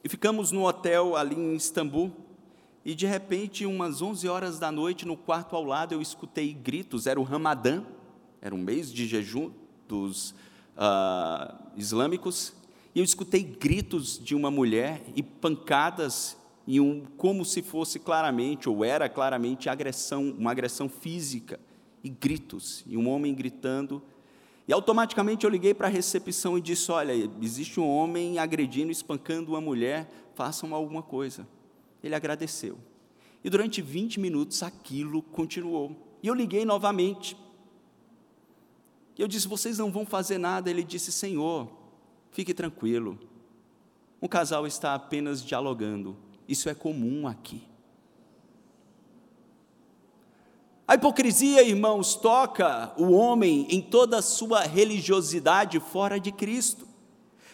e 0.03 0.09
ficamos 0.09 0.51
no 0.51 0.67
hotel 0.67 1.15
ali 1.15 1.37
em 1.37 1.55
Istambul. 1.55 2.11
E 2.87 2.95
de 2.95 3.05
repente, 3.05 3.67
umas 3.67 4.01
11 4.01 4.27
horas 4.31 4.59
da 4.59 4.73
noite, 4.73 5.07
no 5.07 5.19
quarto 5.19 5.55
ao 5.55 5.63
lado, 5.63 5.93
eu 5.93 6.01
escutei 6.01 6.55
gritos. 6.55 7.07
Era 7.07 7.21
o 7.21 7.23
Ramadã, 7.23 7.85
era 8.41 8.55
um 8.55 8.63
mês 8.63 8.91
de 8.91 9.07
jejum 9.07 9.51
dos 9.87 10.31
uh, 10.75 11.55
islâmicos. 11.77 12.55
E 12.97 12.99
eu 12.99 13.05
escutei 13.05 13.43
gritos 13.43 14.19
de 14.19 14.35
uma 14.35 14.51
mulher 14.51 15.03
e 15.15 15.23
pancadas 15.23 16.35
e 16.67 16.81
um, 16.81 17.05
como 17.19 17.45
se 17.45 17.61
fosse 17.61 17.99
claramente, 17.99 18.71
ou 18.71 18.83
era 18.83 19.07
claramente, 19.07 19.69
agressão, 19.69 20.31
uma 20.31 20.51
agressão 20.51 20.89
física, 20.89 21.61
e 22.03 22.09
gritos, 22.09 22.83
e 22.87 22.97
um 22.97 23.07
homem 23.11 23.35
gritando. 23.35 24.03
E 24.67 24.73
automaticamente 24.73 25.45
eu 25.45 25.51
liguei 25.51 25.75
para 25.75 25.89
a 25.89 25.91
recepção 25.91 26.57
e 26.57 26.61
disse: 26.63 26.91
Olha, 26.91 27.13
existe 27.43 27.79
um 27.79 27.87
homem 27.87 28.39
agredindo, 28.39 28.91
espancando 28.91 29.51
uma 29.51 29.61
mulher, 29.61 30.11
façam 30.35 30.75
alguma 30.75 31.03
coisa. 31.03 31.47
Ele 32.03 32.15
agradeceu. 32.15 32.79
E 33.45 33.51
durante 33.51 33.83
20 33.83 34.19
minutos 34.19 34.63
aquilo 34.63 35.21
continuou. 35.21 36.17
E 36.23 36.29
eu 36.29 36.35
liguei 36.35 36.65
novamente. 36.65 37.37
E 39.19 39.21
eu 39.21 39.29
disse: 39.29 39.47
Vocês 39.47 39.77
não 39.77 39.93
vão 39.93 40.07
fazer 40.07 40.39
nada. 40.39 40.71
Ele 40.71 40.83
disse: 40.83 41.13
Senhor, 41.13 41.85
Fique 42.37 42.53
tranquilo. 42.53 43.19
Um 44.21 44.29
casal 44.29 44.67
está 44.67 44.95
apenas 44.95 45.43
dialogando. 45.43 46.15
Isso 46.47 46.69
é 46.69 46.75
comum 46.75 47.27
aqui. 47.27 47.63
A 50.87 50.97
hipocrisia, 50.97 51.63
irmãos, 51.63 52.15
toca 52.15 52.93
o 52.99 53.11
homem 53.13 53.67
em 53.71 53.81
toda 53.81 54.19
a 54.19 54.23
sua 54.23 54.65
religiosidade 54.65 55.81
fora 55.81 56.21
de 56.21 56.31
Cristo. 56.31 56.87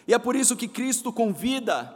E 0.05 0.13
é 0.13 0.19
por 0.19 0.35
isso 0.35 0.53
que 0.57 0.67
Cristo 0.67 1.13
convida 1.13 1.95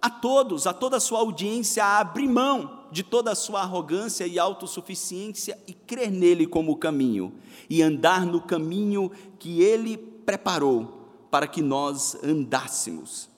a 0.00 0.08
todos, 0.08 0.68
a 0.68 0.72
toda 0.72 0.98
a 0.98 1.00
sua 1.00 1.18
audiência, 1.18 1.84
a 1.84 1.98
abrir 1.98 2.28
mão 2.28 2.84
de 2.92 3.02
toda 3.02 3.32
a 3.32 3.34
sua 3.34 3.62
arrogância 3.62 4.28
e 4.28 4.38
autossuficiência 4.38 5.58
e 5.66 5.72
crer 5.72 6.12
nele 6.12 6.46
como 6.46 6.76
caminho, 6.76 7.34
e 7.68 7.82
andar 7.82 8.24
no 8.24 8.40
caminho 8.40 9.10
que 9.40 9.60
ele 9.60 9.96
preparou 9.96 10.97
para 11.30 11.46
que 11.46 11.62
nós 11.62 12.16
andássemos. 12.22 13.28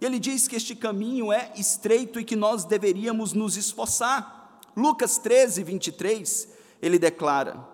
Ele 0.00 0.18
diz 0.18 0.46
que 0.46 0.56
este 0.56 0.76
caminho 0.76 1.32
é 1.32 1.52
estreito 1.56 2.20
e 2.20 2.24
que 2.24 2.36
nós 2.36 2.64
deveríamos 2.64 3.32
nos 3.32 3.56
esforçar. 3.56 4.60
Lucas 4.76 5.18
13, 5.18 5.62
23, 5.64 6.48
ele 6.80 6.98
declara, 6.98 7.66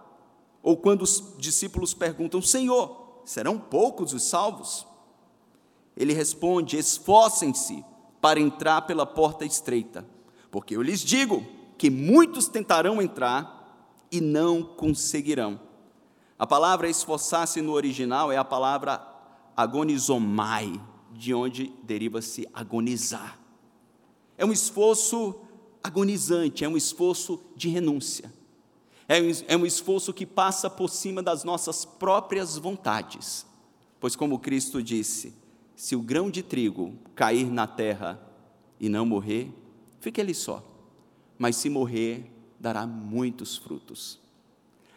ou 0.62 0.76
quando 0.76 1.02
os 1.02 1.34
discípulos 1.36 1.92
perguntam, 1.92 2.40
Senhor, 2.40 3.20
serão 3.24 3.58
poucos 3.58 4.14
os 4.14 4.22
salvos? 4.22 4.86
Ele 5.94 6.14
responde: 6.14 6.78
esforcem-se 6.78 7.84
para 8.20 8.40
entrar 8.40 8.82
pela 8.82 9.04
porta 9.04 9.44
estreita, 9.44 10.06
porque 10.50 10.74
eu 10.74 10.82
lhes 10.82 11.00
digo 11.00 11.44
que 11.76 11.90
muitos 11.90 12.48
tentarão 12.48 13.02
entrar 13.02 13.86
e 14.10 14.20
não 14.20 14.62
conseguirão. 14.62 15.60
A 16.38 16.46
palavra 16.46 16.88
esforçar-se 16.88 17.60
no 17.60 17.72
original 17.72 18.32
é 18.32 18.38
a 18.38 18.44
palavra 18.44 18.96
agonizomai, 19.56 20.80
de 21.12 21.32
onde 21.32 21.72
deriva-se 21.82 22.48
agonizar. 22.52 23.38
É 24.36 24.44
um 24.44 24.52
esforço 24.52 25.34
agonizante, 25.82 26.64
é 26.64 26.68
um 26.68 26.76
esforço 26.76 27.40
de 27.56 27.68
renúncia. 27.68 28.32
É 29.06 29.20
um, 29.20 29.30
é 29.48 29.56
um 29.56 29.66
esforço 29.66 30.12
que 30.12 30.24
passa 30.24 30.68
por 30.70 30.88
cima 30.88 31.22
das 31.22 31.44
nossas 31.44 31.84
próprias 31.84 32.56
vontades. 32.56 33.46
Pois, 34.00 34.16
como 34.16 34.38
Cristo 34.38 34.82
disse, 34.82 35.34
se 35.76 35.94
o 35.94 36.02
grão 36.02 36.30
de 36.30 36.42
trigo 36.42 36.94
cair 37.14 37.50
na 37.50 37.66
terra 37.66 38.20
e 38.80 38.88
não 38.88 39.04
morrer, 39.04 39.52
fica 40.00 40.20
ele 40.20 40.34
só. 40.34 40.62
Mas 41.38 41.56
se 41.56 41.68
morrer, 41.68 42.30
dará 42.58 42.86
muitos 42.86 43.56
frutos. 43.56 44.18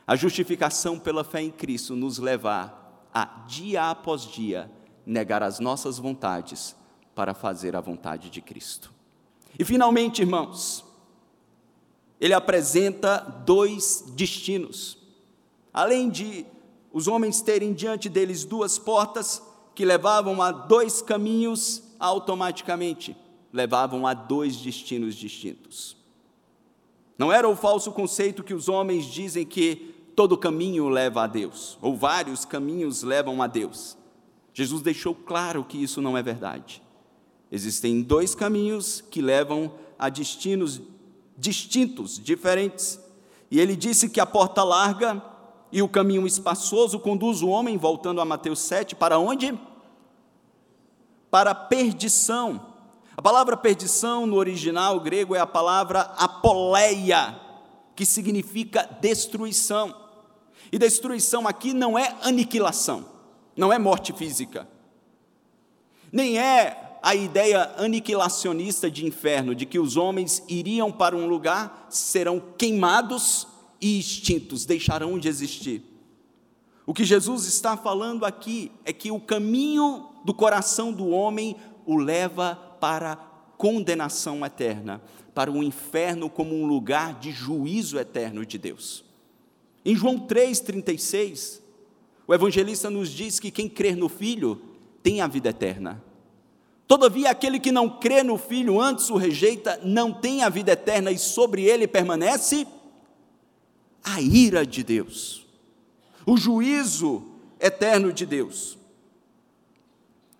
A 0.05 0.15
justificação 0.15 0.97
pela 0.97 1.23
fé 1.23 1.41
em 1.41 1.51
Cristo 1.51 1.95
nos 1.95 2.17
levar 2.17 2.76
a, 3.17 3.45
dia 3.47 3.89
após 3.89 4.21
dia, 4.21 4.69
negar 5.03 5.41
as 5.41 5.59
nossas 5.59 5.97
vontades 5.97 6.75
para 7.15 7.33
fazer 7.33 7.75
a 7.75 7.81
vontade 7.81 8.29
de 8.29 8.41
Cristo. 8.41 8.93
E 9.57 9.65
finalmente, 9.65 10.21
irmãos, 10.21 10.85
ele 12.21 12.35
apresenta 12.35 13.17
dois 13.43 14.03
destinos. 14.15 14.99
Além 15.73 16.09
de 16.11 16.45
os 16.93 17.07
homens 17.07 17.41
terem 17.41 17.73
diante 17.73 18.07
deles 18.07 18.45
duas 18.45 18.77
portas 18.77 19.41
que 19.73 19.83
levavam 19.83 20.39
a 20.39 20.51
dois 20.51 21.01
caminhos, 21.01 21.81
automaticamente 21.99 23.17
levavam 23.51 24.05
a 24.05 24.13
dois 24.13 24.57
destinos 24.57 25.15
distintos. 25.15 25.97
Não 27.17 27.31
era 27.31 27.49
o 27.49 27.55
falso 27.55 27.91
conceito 27.91 28.43
que 28.43 28.53
os 28.53 28.69
homens 28.69 29.05
dizem 29.05 29.43
que 29.43 29.96
todo 30.17 30.35
caminho 30.35 30.89
leva 30.89 31.25
a 31.25 31.27
Deus, 31.27 31.77
ou 31.79 31.95
vários 31.95 32.43
caminhos 32.43 33.03
levam 33.03 33.39
a 33.39 33.45
Deus. 33.45 33.95
Jesus 34.51 34.81
deixou 34.81 35.13
claro 35.13 35.63
que 35.63 35.77
isso 35.77 36.01
não 36.01 36.17
é 36.17 36.23
verdade. 36.23 36.81
Existem 37.51 38.01
dois 38.01 38.33
caminhos 38.33 38.99
que 38.99 39.21
levam 39.21 39.71
a 39.97 40.09
destinos 40.09 40.81
distintos, 41.37 42.17
diferentes. 42.17 42.99
E 43.51 43.59
ele 43.59 43.75
disse 43.75 44.09
que 44.09 44.19
a 44.19 44.25
porta 44.25 44.63
larga 44.63 45.21
e 45.71 45.83
o 45.83 45.87
caminho 45.87 46.25
espaçoso 46.25 46.97
conduz 46.97 47.43
o 47.43 47.49
homem, 47.49 47.77
voltando 47.77 48.19
a 48.19 48.25
Mateus 48.25 48.57
7, 48.61 48.95
para 48.95 49.19
onde? 49.19 49.55
Para 51.29 51.51
a 51.51 51.55
perdição. 51.55 52.73
A 53.15 53.21
palavra 53.21 53.55
perdição 53.55 54.25
no 54.25 54.37
original 54.37 54.99
grego 54.99 55.35
é 55.35 55.39
a 55.39 55.45
palavra 55.45 56.01
apoleia, 56.17 57.39
que 57.95 58.03
significa 58.03 58.89
destruição. 58.99 60.06
E 60.71 60.77
destruição 60.77 61.47
aqui 61.47 61.73
não 61.73 61.97
é 61.97 62.15
aniquilação, 62.21 63.05
não 63.55 63.71
é 63.71 63.79
morte 63.79 64.13
física, 64.13 64.67
nem 66.11 66.37
é 66.37 66.99
a 67.01 67.15
ideia 67.15 67.73
aniquilacionista 67.77 68.89
de 68.89 69.05
inferno, 69.05 69.55
de 69.55 69.65
que 69.65 69.79
os 69.79 69.95
homens 69.95 70.43
iriam 70.47 70.91
para 70.91 71.15
um 71.15 71.27
lugar, 71.27 71.87
serão 71.89 72.41
queimados 72.57 73.47
e 73.79 73.99
extintos, 73.99 74.65
deixarão 74.65 75.17
de 75.17 75.27
existir. 75.27 75.83
O 76.85 76.93
que 76.93 77.05
Jesus 77.05 77.45
está 77.45 77.77
falando 77.77 78.25
aqui 78.25 78.71
é 78.83 78.93
que 78.93 79.11
o 79.11 79.19
caminho 79.19 80.09
do 80.23 80.33
coração 80.33 80.91
do 80.91 81.07
homem 81.09 81.55
o 81.85 81.97
leva 81.97 82.55
para 82.79 83.13
a 83.13 83.15
condenação 83.57 84.45
eterna, 84.45 85.01
para 85.33 85.51
o 85.51 85.63
inferno 85.63 86.29
como 86.29 86.55
um 86.55 86.65
lugar 86.65 87.19
de 87.19 87.31
juízo 87.31 87.97
eterno 87.97 88.45
de 88.45 88.57
Deus. 88.57 89.06
Em 89.87 89.95
João 89.95 90.19
3,36, 90.19 91.61
o 92.27 92.33
evangelista 92.33 92.89
nos 92.89 93.07
diz 93.09 93.39
que 93.39 93.49
quem 93.49 93.69
crer 93.69 93.95
no 93.95 94.09
Filho 94.09 94.61
tem 95.01 95.21
a 95.21 95.27
vida 95.27 95.47
eterna. 95.47 96.03
Todavia, 96.85 97.29
aquele 97.29 97.57
que 97.57 97.71
não 97.71 97.89
crê 97.97 98.21
no 98.21 98.37
Filho, 98.37 98.81
antes 98.81 99.09
o 99.09 99.15
rejeita, 99.15 99.79
não 99.85 100.11
tem 100.11 100.43
a 100.43 100.49
vida 100.49 100.73
eterna 100.73 101.09
e 101.09 101.17
sobre 101.17 101.63
ele 101.63 101.87
permanece 101.87 102.67
a 104.03 104.19
ira 104.19 104.65
de 104.65 104.83
Deus, 104.83 105.47
o 106.25 106.35
juízo 106.35 107.23
eterno 107.57 108.11
de 108.11 108.25
Deus. 108.25 108.77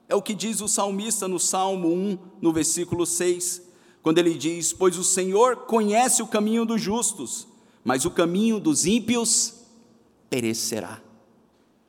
É 0.09 0.15
o 0.15 0.21
que 0.21 0.35
diz 0.35 0.59
o 0.59 0.67
salmista 0.67 1.25
no 1.25 1.39
Salmo 1.39 1.87
1, 1.87 2.17
no 2.41 2.51
versículo 2.51 3.05
6, 3.05 3.61
quando 4.03 4.17
ele 4.17 4.33
diz: 4.33 4.73
Pois 4.73 4.97
o 4.97 5.05
Senhor 5.05 5.55
conhece 5.67 6.21
o 6.21 6.27
caminho 6.27 6.65
dos 6.65 6.81
justos, 6.81 7.47
mas 7.87 8.03
o 8.03 8.11
caminho 8.11 8.59
dos 8.59 8.85
ímpios 8.85 9.63
perecerá. 10.29 10.99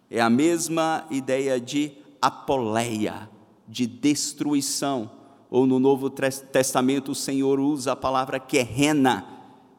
É 0.09 0.21
a 0.21 0.31
mesma 0.31 1.05
ideia 1.11 1.61
de 1.61 1.91
apoleia 2.23 3.29
de 3.67 3.85
destruição. 3.85 5.11
Ou 5.51 5.67
no 5.67 5.81
Novo 5.81 6.09
Testamento 6.09 7.11
o 7.11 7.17
Senhor 7.17 7.59
usa 7.59 7.91
a 7.91 7.97
palavra 7.97 8.39
querrena, 8.39 9.27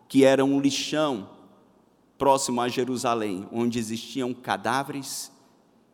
que 0.10 0.26
era 0.26 0.44
um 0.44 0.60
lixão 0.60 1.30
próximo 2.18 2.60
a 2.60 2.68
Jerusalém, 2.68 3.48
onde 3.50 3.80
existiam 3.80 4.34
cadáveres 4.34 5.32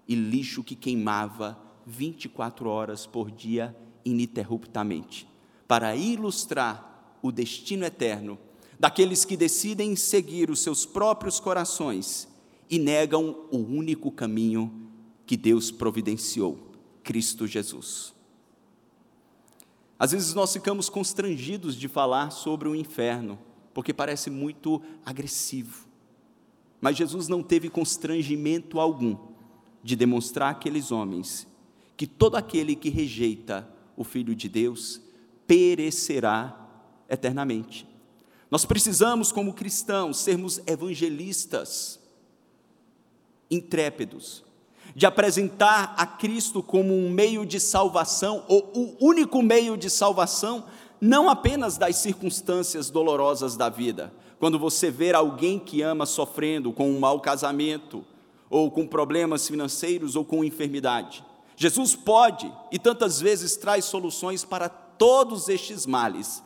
e 0.07 0.15
lixo 0.15 0.63
que 0.63 0.75
queimava 0.75 1.55
24 1.85 2.67
horas 2.67 3.05
por 3.05 3.29
dia 3.29 3.77
ininterruptamente, 4.03 5.27
para 5.67 5.95
ilustrar 5.95 7.17
o 7.21 7.31
destino 7.31 7.85
eterno 7.85 8.39
daqueles 8.79 9.23
que 9.25 9.37
decidem 9.37 9.95
seguir 9.95 10.49
os 10.49 10.59
seus 10.59 10.85
próprios 10.85 11.39
corações 11.39 12.27
e 12.69 12.77
negam 12.79 13.45
o 13.51 13.57
único 13.57 14.11
caminho 14.11 14.89
que 15.25 15.37
Deus 15.37 15.71
providenciou 15.71 16.57
Cristo 17.03 17.47
Jesus. 17.47 18.13
Às 19.97 20.11
vezes 20.11 20.33
nós 20.33 20.51
ficamos 20.51 20.89
constrangidos 20.89 21.75
de 21.75 21.87
falar 21.87 22.31
sobre 22.31 22.67
o 22.67 22.75
inferno, 22.75 23.39
porque 23.73 23.93
parece 23.93 24.29
muito 24.29 24.81
agressivo. 25.05 25.87
Mas 26.81 26.97
Jesus 26.97 27.27
não 27.27 27.41
teve 27.41 27.69
constrangimento 27.69 28.79
algum 28.79 29.17
de 29.83 29.95
demonstrar 29.95 30.51
àqueles 30.51 30.91
homens 30.91 31.47
que 31.95 32.05
todo 32.05 32.35
aquele 32.35 32.75
que 32.75 32.89
rejeita 32.89 33.67
o 33.95 34.03
Filho 34.03 34.35
de 34.35 34.49
Deus 34.49 35.01
perecerá 35.47 36.59
eternamente. 37.09 37.87
Nós 38.49 38.65
precisamos, 38.65 39.31
como 39.31 39.53
cristãos, 39.53 40.17
sermos 40.17 40.61
evangelistas 40.67 41.99
intrépidos, 43.49 44.43
de 44.95 45.05
apresentar 45.05 45.93
a 45.97 46.05
Cristo 46.05 46.63
como 46.63 46.93
um 46.93 47.09
meio 47.09 47.45
de 47.45 47.59
salvação, 47.59 48.45
ou 48.47 48.71
o 48.73 49.05
único 49.05 49.41
meio 49.41 49.75
de 49.75 49.89
salvação, 49.89 50.65
não 51.01 51.29
apenas 51.29 51.77
das 51.77 51.97
circunstâncias 51.97 52.89
dolorosas 52.89 53.57
da 53.57 53.69
vida. 53.69 54.13
Quando 54.39 54.57
você 54.57 54.89
vê 54.89 55.13
alguém 55.13 55.59
que 55.59 55.81
ama 55.81 56.05
sofrendo 56.05 56.71
com 56.71 56.89
um 56.89 56.99
mau 56.99 57.19
casamento, 57.19 58.05
ou 58.49 58.69
com 58.69 58.87
problemas 58.87 59.47
financeiros, 59.47 60.15
ou 60.15 60.23
com 60.23 60.43
enfermidade. 60.43 61.23
Jesus 61.57 61.95
pode 61.95 62.51
e 62.71 62.77
tantas 62.77 63.19
vezes 63.19 63.55
traz 63.57 63.85
soluções 63.85 64.45
para 64.45 64.69
todos 64.69 65.49
estes 65.49 65.85
males, 65.85 66.43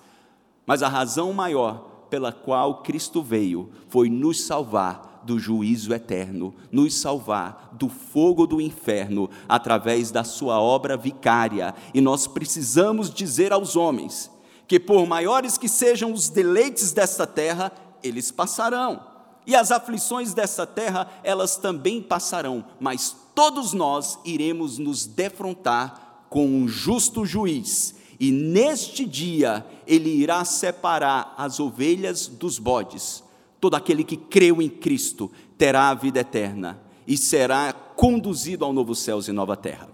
mas 0.66 0.82
a 0.82 0.88
razão 0.88 1.34
maior 1.34 1.89
pela 2.10 2.32
qual 2.32 2.82
Cristo 2.82 3.22
veio 3.22 3.70
foi 3.88 4.10
nos 4.10 4.42
salvar 4.42 5.22
do 5.24 5.38
juízo 5.38 5.94
eterno, 5.94 6.54
nos 6.72 6.96
salvar 6.96 7.70
do 7.74 7.90
fogo 7.90 8.48
do 8.48 8.60
inferno 8.60 9.30
através 9.48 10.12
da 10.12 10.24
sua 10.24 10.60
obra 10.60 10.98
vicária. 10.98 11.76
E 11.94 12.02
nós 12.02 12.28
precisamos 12.28 13.14
dizer 13.14 13.52
aos 13.54 13.76
homens 13.76 14.32
que, 14.68 14.80
por 14.80 15.06
maiores 15.06 15.58
que 15.58 15.68
sejam 15.68 16.14
os 16.14 16.30
deleites 16.30 16.92
desta 16.92 17.28
terra, 17.28 17.72
eles 18.04 18.32
passarão. 18.32 19.04
E 19.46 19.56
as 19.56 19.72
aflições 19.72 20.34
desta 20.34 20.66
terra, 20.66 21.10
elas 21.24 21.58
também 21.58 22.02
passarão, 22.02 22.64
mas 22.80 23.16
todos 23.34 23.74
nós 23.74 24.20
iremos 24.24 24.78
nos 24.78 25.06
defrontar 25.06 26.26
com 26.30 26.46
um 26.46 26.68
justo 26.68 27.26
juiz. 27.26 27.96
E 28.20 28.32
neste 28.32 29.06
dia 29.06 29.66
ele 29.88 30.10
irá 30.10 30.44
separar 30.44 31.34
as 31.38 31.60
ovelhas 31.60 32.28
dos 32.28 32.60
bodes 32.60 33.24
Todo 33.60 33.76
aquele 33.76 34.04
que 34.04 34.16
creu 34.16 34.62
em 34.62 34.70
Cristo 34.70 35.30
terá 35.58 35.90
a 35.90 35.94
vida 35.94 36.20
eterna 36.20 36.80
e 37.06 37.18
será 37.18 37.74
conduzido 37.74 38.64
ao 38.64 38.72
novo 38.72 38.96
céus 38.96 39.28
e 39.28 39.32
nova 39.32 39.58
terra. 39.58 39.90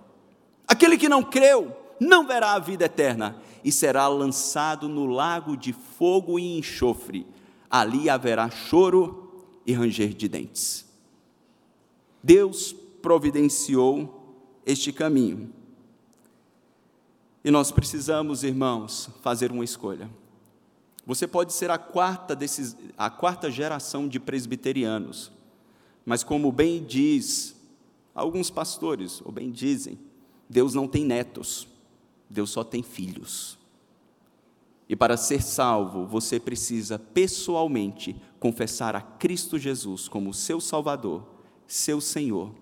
Aquele 0.67 0.97
que 0.97 1.09
não 1.09 1.23
creu 1.23 1.75
não 1.99 2.27
verá 2.27 2.53
a 2.53 2.59
vida 2.59 2.85
eterna 2.85 3.37
e 3.63 3.71
será 3.71 4.07
lançado 4.07 4.87
no 4.87 5.05
lago 5.05 5.57
de 5.57 5.73
fogo 5.73 6.37
e 6.37 6.57
enxofre. 6.57 7.25
Ali 7.69 8.09
haverá 8.09 8.49
choro 8.49 9.45
e 9.65 9.73
ranger 9.73 10.13
de 10.13 10.27
dentes. 10.27 10.85
Deus 12.21 12.75
providenciou 13.01 14.37
este 14.65 14.91
caminho. 14.91 15.49
E 17.45 17.51
nós 17.51 17.71
precisamos, 17.71 18.43
irmãos, 18.43 19.07
fazer 19.21 19.51
uma 19.51 19.63
escolha. 19.63 20.09
Você 21.05 21.27
pode 21.27 21.53
ser 21.53 21.69
a 21.69 21.77
quarta, 21.77 22.35
desses, 22.35 22.75
a 22.97 23.07
quarta 23.07 23.51
geração 23.51 24.07
de 24.07 24.19
presbiterianos, 24.19 25.31
mas 26.03 26.23
como 26.23 26.51
bem 26.51 26.83
diz 26.83 27.55
alguns 28.15 28.49
pastores, 28.49 29.21
ou 29.23 29.31
bem 29.31 29.51
dizem, 29.51 29.99
Deus 30.49 30.73
não 30.73 30.87
tem 30.87 31.05
netos, 31.05 31.67
Deus 32.27 32.49
só 32.49 32.63
tem 32.63 32.81
filhos. 32.81 33.59
E 34.89 34.95
para 34.95 35.15
ser 35.15 35.43
salvo, 35.43 36.07
você 36.07 36.39
precisa 36.39 36.97
pessoalmente 36.97 38.15
confessar 38.39 38.95
a 38.95 39.01
Cristo 39.01 39.59
Jesus 39.59 40.07
como 40.07 40.33
seu 40.33 40.59
Salvador, 40.59 41.23
seu 41.67 42.01
Senhor, 42.01 42.55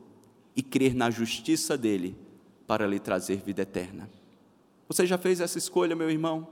e 0.53 0.61
crer 0.61 0.93
na 0.93 1.09
justiça 1.09 1.77
dele 1.77 2.17
para 2.67 2.85
lhe 2.85 2.99
trazer 2.99 3.37
vida 3.37 3.61
eterna. 3.61 4.09
Você 4.87 5.05
já 5.05 5.17
fez 5.17 5.39
essa 5.39 5.57
escolha, 5.57 5.95
meu 5.95 6.09
irmão? 6.09 6.47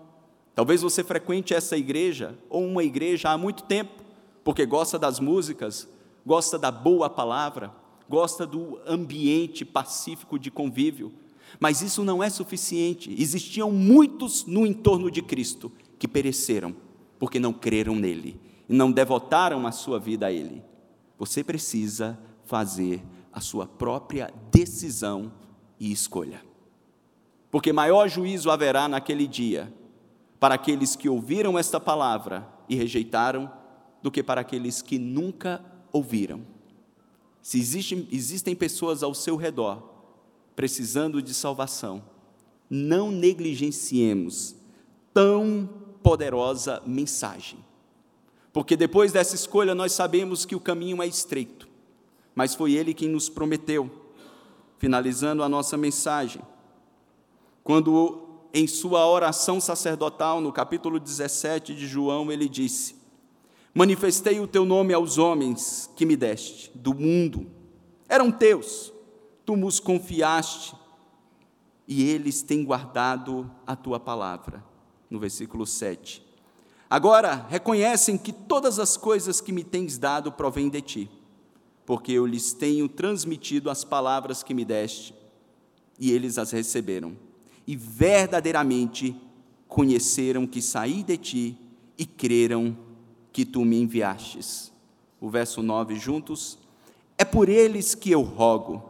Talvez 0.54 0.82
você 0.82 1.04
frequente 1.04 1.54
essa 1.54 1.78
igreja 1.78 2.38
ou 2.50 2.66
uma 2.66 2.84
igreja 2.84 3.30
há 3.30 3.38
muito 3.38 3.64
tempo, 3.64 4.04
porque 4.44 4.66
gosta 4.66 5.00
das 5.00 5.20
músicas, 5.20 5.88
gosta 6.26 6.58
da 6.58 6.72
boa 6.72 7.10
palavra, 7.10 7.74
gosta 8.10 8.46
do 8.46 8.80
ambiente 8.86 9.64
pacífico 9.64 10.38
de 10.38 10.52
convívio, 10.52 11.14
mas 11.60 11.82
isso 11.82 12.04
não 12.04 12.22
é 12.22 12.30
suficiente. 12.30 13.16
Existiam 13.18 13.72
muitos 13.72 14.46
no 14.46 14.66
entorno 14.66 15.10
de 15.10 15.22
Cristo 15.22 15.72
que 15.98 16.08
pereceram 16.08 16.76
porque 17.20 17.40
não 17.40 17.54
creram 17.54 17.96
nele 17.96 18.40
e 18.68 18.74
não 18.74 18.92
devotaram 18.92 19.68
a 19.68 19.72
sua 19.72 20.00
vida 20.00 20.26
a 20.26 20.32
ele. 20.32 20.64
Você 21.18 21.44
precisa 21.44 22.20
fazer 22.46 23.04
a 23.32 23.40
sua 23.40 23.66
própria 23.68 24.34
decisão 24.52 25.32
e 25.80 25.92
escolha. 25.92 26.51
Porque 27.52 27.74
maior 27.74 28.08
juízo 28.08 28.50
haverá 28.50 28.88
naquele 28.88 29.28
dia 29.28 29.72
para 30.40 30.56
aqueles 30.56 30.96
que 30.96 31.10
ouviram 31.10 31.60
esta 31.60 31.80
palavra 31.80 32.48
e 32.68 32.76
rejeitaram, 32.76 33.52
do 34.02 34.10
que 34.10 34.24
para 34.24 34.42
aqueles 34.42 34.82
que 34.82 34.98
nunca 34.98 35.64
ouviram. 35.92 36.42
Se 37.42 37.60
existem, 37.60 38.08
existem 38.12 38.56
pessoas 38.56 39.04
ao 39.04 39.14
seu 39.14 39.36
redor 39.36 39.92
precisando 40.56 41.22
de 41.22 41.34
salvação, 41.34 42.04
não 42.70 43.12
negligenciemos 43.12 44.56
tão 45.14 45.70
poderosa 46.04 46.82
mensagem. 46.86 47.60
Porque 48.54 48.76
depois 48.76 49.12
dessa 49.12 49.36
escolha 49.36 49.74
nós 49.74 49.94
sabemos 49.94 50.46
que 50.46 50.56
o 50.56 50.60
caminho 50.60 51.02
é 51.02 51.08
estreito, 51.08 51.68
mas 52.36 52.54
foi 52.54 52.74
Ele 52.74 52.94
quem 52.94 53.10
nos 53.10 53.30
prometeu. 53.30 53.90
Finalizando 54.78 55.44
a 55.44 55.50
nossa 55.50 55.78
mensagem, 55.78 56.42
quando 57.64 58.28
em 58.54 58.68
sua 58.68 59.08
oração 59.08 59.62
sacerdotal, 59.62 60.42
no 60.42 60.52
capítulo 60.52 61.00
17 61.00 61.74
de 61.74 61.88
João, 61.88 62.32
ele 62.32 62.50
disse: 62.50 62.96
Manifestei 63.74 64.40
o 64.40 64.48
teu 64.48 64.66
nome 64.66 64.94
aos 64.94 65.18
homens 65.18 65.90
que 65.96 66.06
me 66.06 66.16
deste, 66.16 66.72
do 66.76 66.94
mundo. 66.94 67.48
Eram 68.10 68.32
teus, 68.32 68.92
tu 69.46 69.56
nos 69.56 69.80
confiaste, 69.80 70.76
e 71.88 72.04
eles 72.10 72.42
têm 72.42 72.64
guardado 72.64 73.50
a 73.66 73.76
tua 73.76 74.00
palavra. 74.00 74.64
No 75.10 75.20
versículo 75.20 75.66
7. 75.66 76.26
Agora 76.90 77.46
reconhecem 77.50 78.18
que 78.18 78.32
todas 78.34 78.80
as 78.80 78.98
coisas 78.98 79.40
que 79.40 79.52
me 79.52 79.64
tens 79.64 79.98
dado 79.98 80.32
provêm 80.32 80.70
de 80.70 80.82
ti, 80.82 81.12
porque 81.86 82.14
eu 82.14 82.26
lhes 82.26 82.54
tenho 82.54 82.88
transmitido 82.90 83.70
as 83.70 83.84
palavras 83.84 84.44
que 84.44 84.54
me 84.54 84.66
deste, 84.66 85.14
e 86.00 86.12
eles 86.12 86.38
as 86.38 86.52
receberam 86.52 87.16
e 87.66 87.76
verdadeiramente 87.76 89.16
conheceram 89.68 90.46
que 90.46 90.62
saí 90.62 91.04
de 91.04 91.18
ti 91.18 91.58
e 91.98 92.06
creram 92.06 92.78
que 93.32 93.46
tu 93.46 93.64
me 93.64 93.80
enviastes. 93.82 94.72
O 95.20 95.30
verso 95.30 95.62
9 95.62 95.96
juntos. 95.96 96.58
É 97.18 97.24
por 97.24 97.48
eles 97.48 97.96
que 97.96 98.12
eu 98.12 98.22
rogo. 98.22 98.84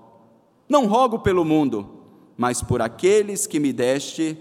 Não 0.67 0.87
rogo 0.87 1.19
pelo 1.19 1.43
mundo, 1.43 2.01
mas 2.37 2.61
por 2.61 2.81
aqueles 2.81 3.45
que 3.45 3.59
me 3.59 3.73
deste, 3.73 4.37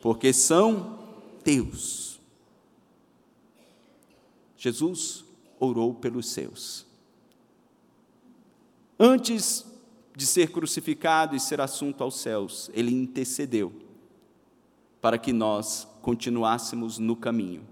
porque 0.00 0.32
são 0.32 0.98
teus. 1.42 2.20
Jesus 4.56 5.24
orou 5.58 5.94
pelos 5.94 6.28
seus. 6.28 6.86
Antes 8.98 9.64
de 10.20 10.26
ser 10.26 10.50
crucificado 10.50 11.34
e 11.34 11.40
ser 11.40 11.62
assunto 11.62 12.04
aos 12.04 12.20
céus, 12.20 12.70
ele 12.74 12.92
intercedeu 12.92 13.72
para 15.00 15.16
que 15.16 15.32
nós 15.32 15.88
continuássemos 16.02 16.98
no 16.98 17.16
caminho. 17.16 17.62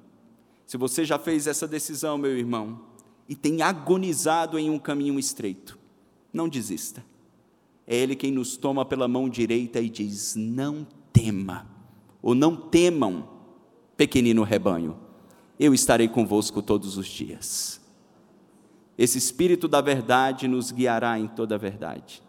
Se 0.66 0.78
você 0.78 1.04
já 1.04 1.18
fez 1.18 1.46
essa 1.46 1.68
decisão, 1.68 2.16
meu 2.16 2.34
irmão, 2.38 2.80
e 3.28 3.36
tem 3.36 3.60
agonizado 3.60 4.58
em 4.58 4.70
um 4.70 4.78
caminho 4.78 5.18
estreito, 5.18 5.78
não 6.32 6.48
desista. 6.48 7.04
É 7.86 7.94
Ele 7.94 8.16
quem 8.16 8.32
nos 8.32 8.56
toma 8.56 8.82
pela 8.82 9.06
mão 9.06 9.28
direita 9.28 9.78
e 9.78 9.90
diz: 9.90 10.34
Não 10.34 10.86
tema, 11.12 11.66
ou 12.22 12.34
não 12.34 12.56
temam, 12.56 13.28
pequenino 13.94 14.42
rebanho, 14.42 14.98
eu 15.60 15.74
estarei 15.74 16.08
convosco 16.08 16.62
todos 16.62 16.96
os 16.96 17.08
dias. 17.08 17.78
Esse 18.96 19.18
Espírito 19.18 19.68
da 19.68 19.82
verdade 19.82 20.48
nos 20.48 20.72
guiará 20.72 21.18
em 21.18 21.28
toda 21.28 21.54
a 21.54 21.58
verdade 21.58 22.26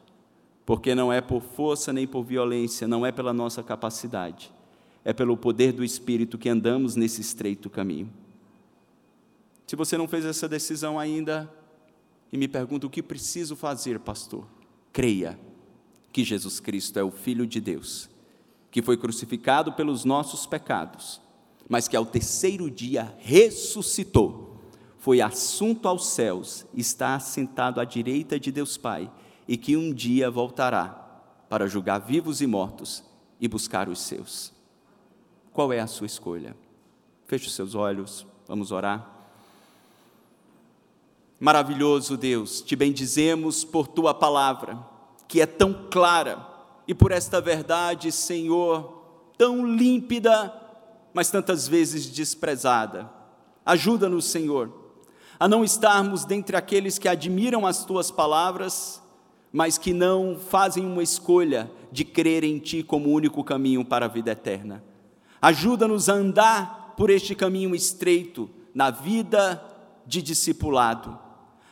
porque 0.69 0.93
não 0.93 1.11
é 1.11 1.19
por 1.19 1.41
força 1.41 1.91
nem 1.91 2.05
por 2.05 2.21
violência, 2.21 2.87
não 2.87 3.03
é 3.03 3.11
pela 3.11 3.33
nossa 3.33 3.63
capacidade, 3.63 4.53
é 5.03 5.11
pelo 5.11 5.35
poder 5.35 5.73
do 5.73 5.83
Espírito 5.83 6.37
que 6.37 6.47
andamos 6.47 6.95
nesse 6.95 7.21
estreito 7.21 7.71
caminho. 7.71 8.13
Se 9.65 9.75
você 9.75 9.97
não 9.97 10.07
fez 10.07 10.23
essa 10.23 10.47
decisão 10.47 10.99
ainda 10.99 11.51
e 12.31 12.37
me 12.37 12.47
pergunta 12.47 12.85
o 12.85 12.89
que 12.89 13.01
preciso 13.01 13.55
fazer, 13.55 13.99
pastor, 13.99 14.45
creia 14.93 15.39
que 16.13 16.23
Jesus 16.23 16.59
Cristo 16.59 16.99
é 16.99 17.03
o 17.03 17.09
Filho 17.09 17.47
de 17.47 17.59
Deus, 17.59 18.07
que 18.69 18.83
foi 18.83 18.95
crucificado 18.95 19.73
pelos 19.73 20.05
nossos 20.05 20.45
pecados, 20.45 21.19
mas 21.67 21.87
que 21.87 21.97
ao 21.97 22.05
terceiro 22.05 22.69
dia 22.69 23.11
ressuscitou, 23.17 24.61
foi 24.99 25.19
assunto 25.19 25.87
aos 25.87 26.09
céus, 26.09 26.63
está 26.75 27.15
assentado 27.15 27.81
à 27.81 27.83
direita 27.83 28.39
de 28.39 28.51
Deus 28.51 28.77
Pai 28.77 29.11
e 29.49 29.57
que 29.57 29.75
um 29.75 29.91
dia 29.91 30.29
voltará 30.29 30.89
para 31.49 31.65
julgar 31.65 31.97
vivos 31.97 32.39
e 32.39 32.45
mortos 32.45 33.03
e 33.41 33.47
buscar 33.47 33.89
os 33.89 33.99
seus. 33.99 34.53
Qual 35.51 35.73
é 35.73 35.79
a 35.79 35.87
sua 35.87 36.05
escolha? 36.05 36.55
Feche 37.25 37.47
os 37.47 37.55
seus 37.55 37.73
olhos, 37.73 38.27
vamos 38.47 38.71
orar. 38.71 39.09
Maravilhoso 41.39 42.15
Deus, 42.15 42.61
te 42.61 42.75
bendizemos 42.75 43.63
por 43.63 43.87
tua 43.87 44.13
palavra, 44.13 44.77
que 45.27 45.41
é 45.41 45.47
tão 45.47 45.87
clara, 45.89 46.45
e 46.87 46.93
por 46.93 47.11
esta 47.11 47.41
verdade, 47.41 48.11
Senhor, 48.11 49.01
tão 49.35 49.65
límpida, 49.65 50.53
mas 51.11 51.31
tantas 51.31 51.67
vezes 51.67 52.05
desprezada. 52.05 53.09
Ajuda-nos, 53.65 54.25
Senhor, 54.25 54.71
a 55.39 55.47
não 55.47 55.63
estarmos 55.63 56.23
dentre 56.23 56.55
aqueles 56.55 56.99
que 56.99 57.07
admiram 57.07 57.65
as 57.65 57.83
tuas 57.83 58.11
palavras, 58.11 59.01
mas 59.51 59.77
que 59.77 59.93
não 59.93 60.37
fazem 60.37 60.85
uma 60.85 61.01
escolha 61.01 61.69
de 61.91 62.05
crer 62.05 62.43
em 62.43 62.59
Ti 62.59 62.83
como 62.83 63.09
único 63.09 63.43
caminho 63.43 63.83
para 63.83 64.05
a 64.05 64.09
vida 64.09 64.31
eterna. 64.31 64.83
Ajuda-nos 65.41 66.09
a 66.09 66.13
andar 66.13 66.93
por 66.95 67.09
este 67.09 67.33
caminho 67.33 67.73
estreito 67.73 68.49
na 68.73 68.91
vida 68.91 69.63
de 70.05 70.21
discipulado. 70.21 71.17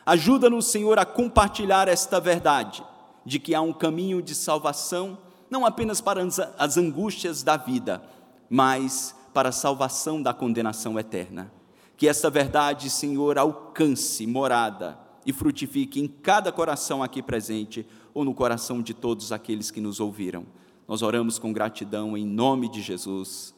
Ajuda-nos, 0.04 0.66
Senhor, 0.66 0.98
a 0.98 1.04
compartilhar 1.04 1.86
esta 1.86 2.18
verdade 2.18 2.82
de 3.24 3.38
que 3.38 3.54
há 3.54 3.60
um 3.60 3.72
caminho 3.72 4.22
de 4.22 4.34
salvação, 4.34 5.18
não 5.50 5.66
apenas 5.66 6.00
para 6.00 6.26
as 6.58 6.76
angústias 6.78 7.42
da 7.42 7.56
vida, 7.56 8.02
mas 8.48 9.14
para 9.34 9.50
a 9.50 9.52
salvação 9.52 10.22
da 10.22 10.32
condenação 10.32 10.98
eterna. 10.98 11.52
Que 11.96 12.08
esta 12.08 12.30
verdade, 12.30 12.88
Senhor, 12.88 13.38
alcance 13.38 14.26
morada 14.26 14.98
e 15.28 15.32
frutifique 15.32 16.00
em 16.00 16.08
cada 16.08 16.50
coração 16.50 17.02
aqui 17.02 17.22
presente 17.22 17.86
ou 18.14 18.24
no 18.24 18.32
coração 18.32 18.80
de 18.80 18.94
todos 18.94 19.30
aqueles 19.30 19.70
que 19.70 19.78
nos 19.78 20.00
ouviram. 20.00 20.46
Nós 20.88 21.02
oramos 21.02 21.38
com 21.38 21.52
gratidão 21.52 22.16
em 22.16 22.24
nome 22.24 22.66
de 22.66 22.80
Jesus. 22.80 23.54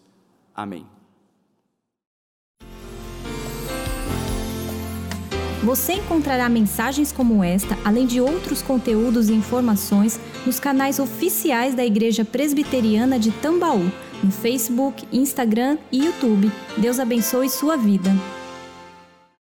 Amém. 0.52 0.84
Você 5.62 5.92
encontrará 5.92 6.48
mensagens 6.48 7.12
como 7.12 7.44
esta, 7.44 7.78
além 7.84 8.04
de 8.04 8.20
outros 8.20 8.62
conteúdos 8.62 9.28
e 9.28 9.32
informações, 9.32 10.18
nos 10.44 10.58
canais 10.58 10.98
oficiais 10.98 11.76
da 11.76 11.84
Igreja 11.84 12.24
Presbiteriana 12.24 13.16
de 13.16 13.30
Tambaú, 13.30 13.92
no 14.24 14.32
Facebook, 14.32 15.06
Instagram 15.12 15.78
e 15.92 16.04
YouTube. 16.04 16.50
Deus 16.78 16.98
abençoe 16.98 17.48
sua 17.48 17.76
vida. 17.76 18.10